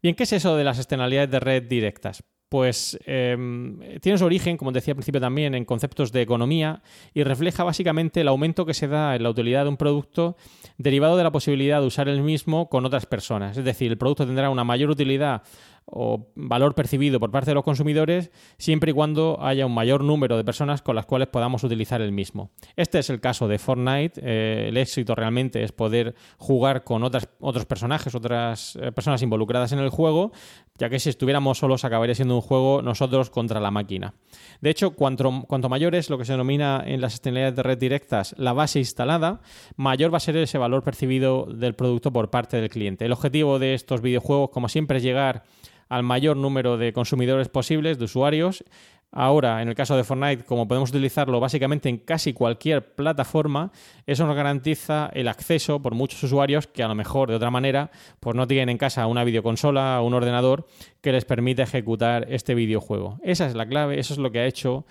Bien, 0.01 0.15
¿qué 0.15 0.23
es 0.23 0.33
eso 0.33 0.57
de 0.57 0.63
las 0.63 0.79
externalidades 0.79 1.29
de 1.29 1.39
red 1.39 1.63
directas? 1.69 2.23
Pues 2.49 2.97
em, 3.05 3.79
tiene 3.99 4.17
su 4.17 4.25
origen, 4.25 4.57
como 4.57 4.71
decía 4.71 4.93
al 4.93 4.95
principio 4.95 5.19
también, 5.19 5.53
en 5.53 5.65
conceptos 5.65 6.11
de 6.11 6.21
economía 6.21 6.81
y 7.13 7.23
refleja 7.23 7.63
básicamente 7.63 8.21
el 8.21 8.27
aumento 8.27 8.65
que 8.65 8.73
se 8.73 8.87
da 8.87 9.15
en 9.15 9.23
la 9.23 9.29
utilidad 9.29 9.63
de 9.63 9.69
un 9.69 9.77
producto 9.77 10.37
derivado 10.77 11.17
de 11.17 11.23
la 11.23 11.31
posibilidad 11.31 11.81
de 11.81 11.87
usar 11.87 12.07
el 12.07 12.21
mismo 12.21 12.69
con 12.69 12.85
otras 12.85 13.05
personas. 13.05 13.57
Es 13.57 13.65
decir, 13.65 13.91
el 13.91 13.97
producto 13.97 14.25
tendrá 14.25 14.49
una 14.49 14.63
mayor 14.63 14.89
utilidad 14.89 15.43
o 15.89 16.27
valor 16.35 16.75
percibido 16.75 17.19
por 17.19 17.31
parte 17.31 17.51
de 17.51 17.55
los 17.55 17.63
consumidores 17.63 18.29
siempre 18.57 18.91
y 18.91 18.93
cuando 18.93 19.37
haya 19.41 19.65
un 19.65 19.73
mayor 19.73 20.03
número 20.03 20.35
de 20.35 20.43
personas 20.43 20.81
con 20.81 20.95
las 20.95 21.05
cuales 21.05 21.29
podamos 21.29 21.63
utilizar 21.63 22.01
el 22.01 22.11
mismo. 22.11 22.51
Este 22.75 22.99
es 22.99 23.09
el 23.09 23.21
caso 23.21 23.47
de 23.47 23.57
Fortnite. 23.57 24.19
Eh, 24.21 24.65
el 24.67 24.77
éxito 24.77 25.15
realmente 25.15 25.63
es 25.63 25.71
poder 25.71 26.13
jugar 26.37 26.83
con 26.83 27.03
otras, 27.03 27.29
otros 27.39 27.65
personajes, 27.65 28.13
otras 28.15 28.77
eh, 28.81 28.91
personas 28.91 29.21
involucradas 29.21 29.71
en 29.71 29.79
el 29.79 29.89
juego, 29.89 30.31
ya 30.77 30.89
que 30.89 30.99
si 30.99 31.09
estuviéramos 31.09 31.59
solos 31.59 31.85
acabaría 31.85 32.15
siendo 32.15 32.35
un 32.35 32.41
juego 32.41 32.81
nosotros 32.81 33.29
contra 33.29 33.61
la 33.61 33.71
máquina. 33.71 34.13
De 34.61 34.69
hecho, 34.69 34.91
cuanto, 34.91 35.45
cuanto 35.47 35.69
mayor 35.69 35.95
es 35.95 36.09
lo 36.09 36.17
que 36.17 36.25
se 36.25 36.33
denomina 36.33 36.83
en 36.85 36.99
las 36.99 37.13
externalidades 37.13 37.55
de 37.55 37.63
red 37.63 37.77
directas 37.77 38.35
la 38.37 38.53
base 38.53 38.79
instalada, 38.79 39.41
mayor 39.77 40.13
va 40.13 40.17
a 40.17 40.21
ser 40.21 40.35
ese 40.37 40.57
valor 40.57 40.83
percibido 40.83 41.45
del 41.45 41.75
producto 41.75 42.11
por 42.11 42.29
parte 42.29 42.57
del 42.57 42.69
cliente. 42.69 43.05
El 43.05 43.13
objetivo 43.13 43.57
de 43.57 43.73
estos 43.73 44.01
videojuegos, 44.01 44.49
como 44.49 44.67
siempre, 44.67 44.97
es 44.97 45.03
llegar 45.03 45.43
al 45.89 46.03
mayor 46.03 46.37
número 46.37 46.77
de 46.77 46.93
consumidores 46.93 47.49
posibles, 47.49 47.97
de 47.97 48.05
usuarios. 48.05 48.63
Ahora, 49.11 49.61
en 49.61 49.69
el 49.69 49.75
caso 49.75 49.95
de 49.95 50.03
Fortnite, 50.03 50.43
como 50.43 50.67
podemos 50.67 50.89
utilizarlo 50.89 51.39
básicamente 51.39 51.87
en 51.87 51.97
casi 51.97 52.33
cualquier 52.33 52.93
plataforma, 52.93 53.71
eso 54.05 54.27
nos 54.27 54.35
garantiza 54.35 55.09
el 55.13 55.29
acceso 55.29 55.81
por 55.81 55.95
muchos 55.95 56.21
usuarios 56.23 56.67
que 56.67 56.83
a 56.83 56.87
lo 56.89 56.95
mejor 56.95 57.29
de 57.29 57.35
otra 57.35 57.49
manera 57.49 57.89
pues 58.19 58.35
no 58.35 58.47
tienen 58.47 58.69
en 58.69 58.77
casa 58.77 59.07
una 59.07 59.23
videoconsola 59.23 60.01
o 60.01 60.05
un 60.05 60.13
ordenador 60.13 60.67
que 61.01 61.13
les 61.13 61.23
permita 61.23 61.63
ejecutar 61.63 62.27
este 62.29 62.53
videojuego. 62.53 63.17
Esa 63.23 63.45
es 63.45 63.55
la 63.55 63.65
clave, 63.65 63.97
eso 63.97 64.13
es 64.13 64.19
lo 64.19 64.31
que 64.31 64.39
ha 64.39 64.45
hecho 64.45 64.85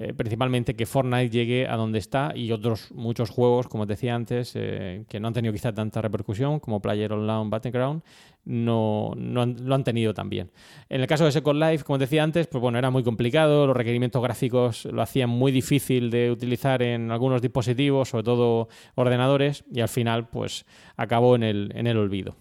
eh, 0.00 0.14
principalmente 0.14 0.76
que 0.76 0.86
Fortnite 0.86 1.28
llegue 1.28 1.66
a 1.66 1.74
donde 1.74 1.98
está 1.98 2.30
y 2.32 2.52
otros 2.52 2.92
muchos 2.92 3.30
juegos, 3.30 3.66
como 3.66 3.82
os 3.82 3.88
decía 3.88 4.14
antes, 4.14 4.52
eh, 4.54 5.04
que 5.08 5.18
no 5.18 5.26
han 5.26 5.34
tenido 5.34 5.52
quizá 5.52 5.72
tanta 5.74 6.00
repercusión 6.00 6.60
como 6.60 6.80
Player 6.80 7.12
Online 7.12 7.50
Battleground, 7.50 8.02
no, 8.44 9.10
no 9.16 9.44
lo 9.44 9.74
han 9.74 9.82
tenido 9.82 10.14
también. 10.14 10.52
En 10.88 11.00
el 11.00 11.08
caso 11.08 11.24
de 11.24 11.32
Second 11.32 11.60
Life, 11.60 11.82
como 11.82 11.98
decía 11.98 12.22
antes, 12.22 12.46
pues 12.46 12.62
bueno, 12.62 12.78
era 12.78 12.90
muy 12.90 13.02
complicado, 13.02 13.66
los 13.66 13.76
requerimientos 13.76 14.22
gráficos 14.22 14.84
lo 14.84 15.02
hacían 15.02 15.30
muy 15.30 15.50
difícil 15.50 16.10
de 16.10 16.30
utilizar 16.30 16.80
en 16.80 17.10
algunos 17.10 17.42
dispositivos, 17.42 18.10
sobre 18.10 18.22
todo 18.22 18.68
ordenadores, 18.94 19.64
y 19.72 19.80
al 19.80 19.88
final 19.88 20.28
pues 20.28 20.64
acabó 20.96 21.34
en 21.34 21.42
el, 21.42 21.72
en 21.74 21.88
el 21.88 21.96
olvido. 21.96 22.36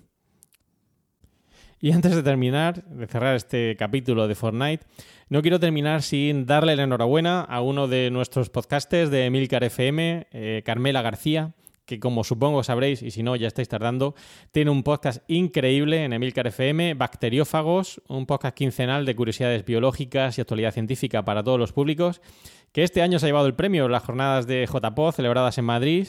Y 1.80 1.92
antes 1.92 2.16
de 2.16 2.24
terminar, 2.24 2.84
de 2.86 3.06
cerrar 3.06 3.36
este 3.36 3.76
capítulo 3.78 4.28
de 4.28 4.34
Fortnite, 4.34 4.86
no 5.30 5.44
quiero 5.44 5.60
terminar 5.60 6.02
sin 6.02 6.48
darle 6.48 6.76
la 6.76 6.84
enhorabuena 6.84 7.42
a 7.42 7.62
uno 7.62 7.88
de 7.88 8.10
nuestros 8.10 8.50
podcasters 8.50 9.12
de 9.12 9.26
Emilcar 9.26 9.64
FM, 9.64 10.28
eh, 10.32 10.64
Carmela 10.66 11.04
García, 11.04 11.54
que 11.88 12.02
como 12.02 12.26
supongo 12.26 12.64
sabréis, 12.64 13.02
y 13.02 13.12
si 13.12 13.24
no 13.24 13.36
ya 13.38 13.48
estáis 13.48 13.70
tardando, 13.70 14.14
tiene 14.52 14.72
un 14.72 14.84
podcast 14.84 15.24
increíble 15.28 16.04
en 16.04 16.12
Emilcar 16.12 16.46
FM, 16.46 16.96
Bacteriófagos, 16.96 18.02
un 18.10 18.26
podcast 18.26 18.56
quincenal 18.56 19.06
de 19.06 19.16
curiosidades 19.16 19.64
biológicas 19.64 20.38
y 20.38 20.42
actualidad 20.42 20.74
científica 20.74 21.24
para 21.24 21.44
todos 21.44 21.58
los 21.58 21.72
públicos, 21.72 22.22
que 22.74 22.84
este 22.84 23.02
año 23.02 23.20
se 23.20 23.26
ha 23.26 23.30
llevado 23.30 23.48
el 23.48 23.56
premio 23.56 23.88
las 23.88 24.04
jornadas 24.04 24.46
de 24.48 24.68
JPO 24.68 25.14
celebradas 25.14 25.58
en 25.58 25.66
Madrid. 25.66 26.08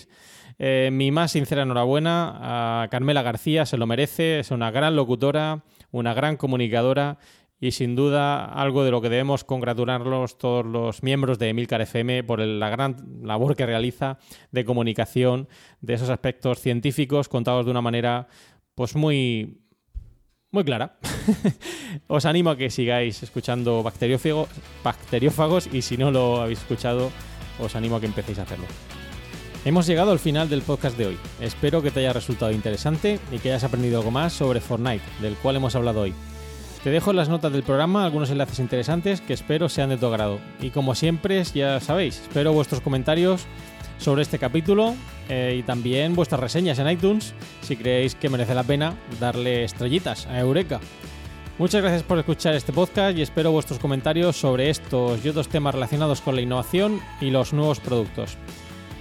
Eh, 0.59 0.91
mi 0.93 1.13
más 1.13 1.31
sincera 1.31 1.63
enhorabuena 1.63 2.83
a 2.83 2.89
Carmela 2.89 3.23
García, 3.23 3.65
se 3.65 3.79
lo 3.79 3.87
merece, 3.87 4.41
es 4.41 4.51
una 4.51 4.73
gran 4.73 4.97
locutora, 4.97 5.63
una 5.93 6.13
gran 6.13 6.37
comunicadora 6.37 7.19
y 7.61 7.73
sin 7.73 7.97
duda 7.97 8.45
algo 8.45 8.85
de 8.85 8.91
lo 8.91 9.01
que 9.01 9.09
debemos 9.09 9.45
congratularnos 9.45 10.39
todos 10.39 10.65
los 10.65 11.03
miembros 11.03 11.39
de 11.39 11.49
Emilcar 11.49 11.81
FM 11.81 12.25
por 12.25 12.41
la 12.41 12.69
gran 12.69 13.21
labor 13.23 13.57
que 13.57 13.67
realiza 13.67 14.19
de 14.53 14.65
comunicación 14.65 15.49
de 15.81 15.95
esos 15.95 16.11
aspectos 16.11 16.61
científicos 16.61 17.29
contados 17.29 17.65
de 17.65 17.71
una 17.71 17.83
manera 17.83 18.29
pues 18.75 18.95
muy 18.95 19.61
muy 20.51 20.65
clara. 20.65 20.99
Os 22.07 22.25
animo 22.25 22.51
a 22.51 22.57
que 22.57 22.71
sigáis 22.71 23.23
escuchando 23.23 23.83
bacteriófagos 23.83 25.69
y 25.73 25.83
si 25.83 25.97
no 25.97 26.11
lo 26.11 26.41
habéis 26.41 26.61
escuchado 26.61 27.11
os 27.59 27.75
animo 27.75 27.97
a 27.97 28.01
que 28.01 28.07
empecéis 28.07 28.39
a 28.39 28.43
hacerlo. 28.43 28.67
Hemos 29.65 29.87
llegado 29.87 30.13
al 30.13 30.21
final 30.21 30.49
del 30.49 30.63
podcast 30.63 30.97
de 30.97 31.07
hoy. 31.07 31.19
Espero 31.41 31.83
que 31.83 31.91
te 31.91 32.01
haya 32.01 32.13
resultado 32.13 32.53
interesante 32.53 33.19
y 33.33 33.39
que 33.39 33.51
hayas 33.51 33.65
aprendido 33.65 33.99
algo 33.99 34.13
más 34.13 34.33
sobre 34.33 34.61
Fortnite, 34.61 35.03
del 35.21 35.35
cual 35.35 35.57
hemos 35.57 35.75
hablado 35.75 36.03
hoy. 36.03 36.15
Te 36.83 36.91
dejo 36.91 37.13
las 37.13 37.29
notas 37.29 37.53
del 37.53 37.65
programa 37.65 38.05
algunos 38.05 38.31
enlaces 38.31 38.61
interesantes 38.61 39.21
que 39.21 39.33
espero 39.33 39.69
sean 39.69 39.91
de 39.91 39.97
tu 39.97 40.07
agrado. 40.07 40.39
Y 40.61 40.71
como 40.71 40.95
siempre, 40.95 41.43
ya 41.43 41.81
sabéis, 41.81 42.21
espero 42.21 42.53
vuestros 42.53 42.81
comentarios 42.81 43.47
sobre 43.99 44.23
este 44.23 44.39
capítulo 44.39 44.95
eh, 45.29 45.57
y 45.59 45.63
también 45.65 46.15
vuestras 46.15 46.41
reseñas 46.41 46.79
en 46.79 46.89
iTunes 46.89 47.35
si 47.63 47.77
creéis 47.77 48.15
que 48.15 48.29
merece 48.29 48.55
la 48.55 48.63
pena 48.63 48.95
darle 49.19 49.65
estrellitas 49.65 50.27
a 50.27 50.39
Eureka. 50.39 50.81
Muchas 51.59 51.83
gracias 51.83 52.05
por 52.05 52.21
escuchar 52.21 52.55
este 52.55 52.73
podcast 52.73 53.19
y 53.19 53.23
espero 53.23 53.51
vuestros 53.51 53.81
comentarios 53.81 54.37
sobre 54.37 54.71
estos 54.71 55.25
y 55.25 55.29
otros 55.29 55.49
temas 55.49 55.75
relacionados 55.75 56.21
con 56.21 56.37
la 56.37 56.43
innovación 56.43 57.01
y 57.21 57.31
los 57.31 57.53
nuevos 57.53 57.81
productos. 57.81 58.39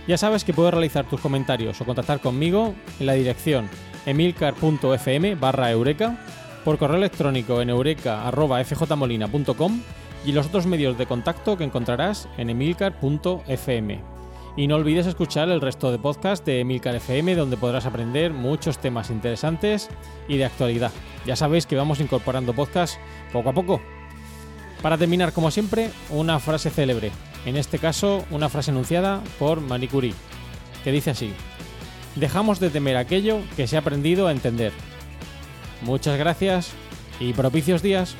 Ya 0.08 0.18
sabes 0.18 0.44
que 0.44 0.54
puedes 0.54 0.74
realizar 0.74 1.06
tus 1.06 1.22
comentarios 1.22 1.80
o 1.80 1.86
contactar 1.86 2.20
conmigo 2.20 2.74
en 3.00 3.06
la 3.06 3.13
dirección 3.13 3.70
emilcar.fm 4.08 5.36
barra 5.36 5.70
eureka, 5.70 6.18
por 6.67 6.77
correo 6.77 6.97
electrónico 6.97 7.62
en 7.62 7.69
eureka.fjmolina.com 7.69 9.82
y 10.25 10.34
los 10.34 10.47
otros 10.47 10.65
medios 10.65 10.97
de 10.97 11.06
contacto 11.06 11.58
que 11.58 11.63
encontrarás 11.63 12.27
en 12.38 12.49
emilcar.fm. 12.49 14.01
Y 14.58 14.67
no 14.67 14.75
olvides 14.75 15.08
escuchar 15.08 15.47
el 15.47 15.62
resto 15.62 15.93
de 15.93 15.97
podcast 15.97 16.45
de 16.45 16.60
Emilcar 16.60 16.93
FM, 16.95 17.36
donde 17.36 17.56
podrás 17.56 17.86
aprender 17.86 18.34
muchos 18.34 18.80
temas 18.80 19.12
interesantes 19.12 19.88
y 20.27 20.36
de 20.36 20.43
actualidad. 20.43 20.91
Ya 21.25 21.38
sabéis 21.38 21.65
que 21.65 21.77
vamos 21.77 22.01
incorporando 22.01 22.53
podcast 22.53 22.97
poco 23.32 23.47
a 23.47 23.53
poco. 23.53 23.80
Para 24.82 24.97
terminar, 24.97 25.32
como 25.32 25.51
siempre, 25.51 25.89
una 26.10 26.38
frase 26.41 26.69
célebre. 26.69 27.13
En 27.45 27.56
este 27.56 27.80
caso, 27.80 28.25
una 28.30 28.49
frase 28.49 28.71
enunciada 28.71 29.23
por 29.39 29.62
Marie 29.62 29.88
Curie, 29.88 30.13
que 30.84 30.91
dice 30.91 31.12
así: 31.12 31.32
Dejamos 32.17 32.60
de 32.60 32.69
temer 32.69 32.97
aquello 32.97 33.39
que 33.56 33.67
se 33.67 33.77
ha 33.77 33.80
aprendido 33.80 34.27
a 34.27 34.34
entender. 34.34 34.73
Muchas 35.82 36.18
gracias 36.18 36.72
y 37.20 37.34
propicios 37.34 37.82
días. 37.82 38.16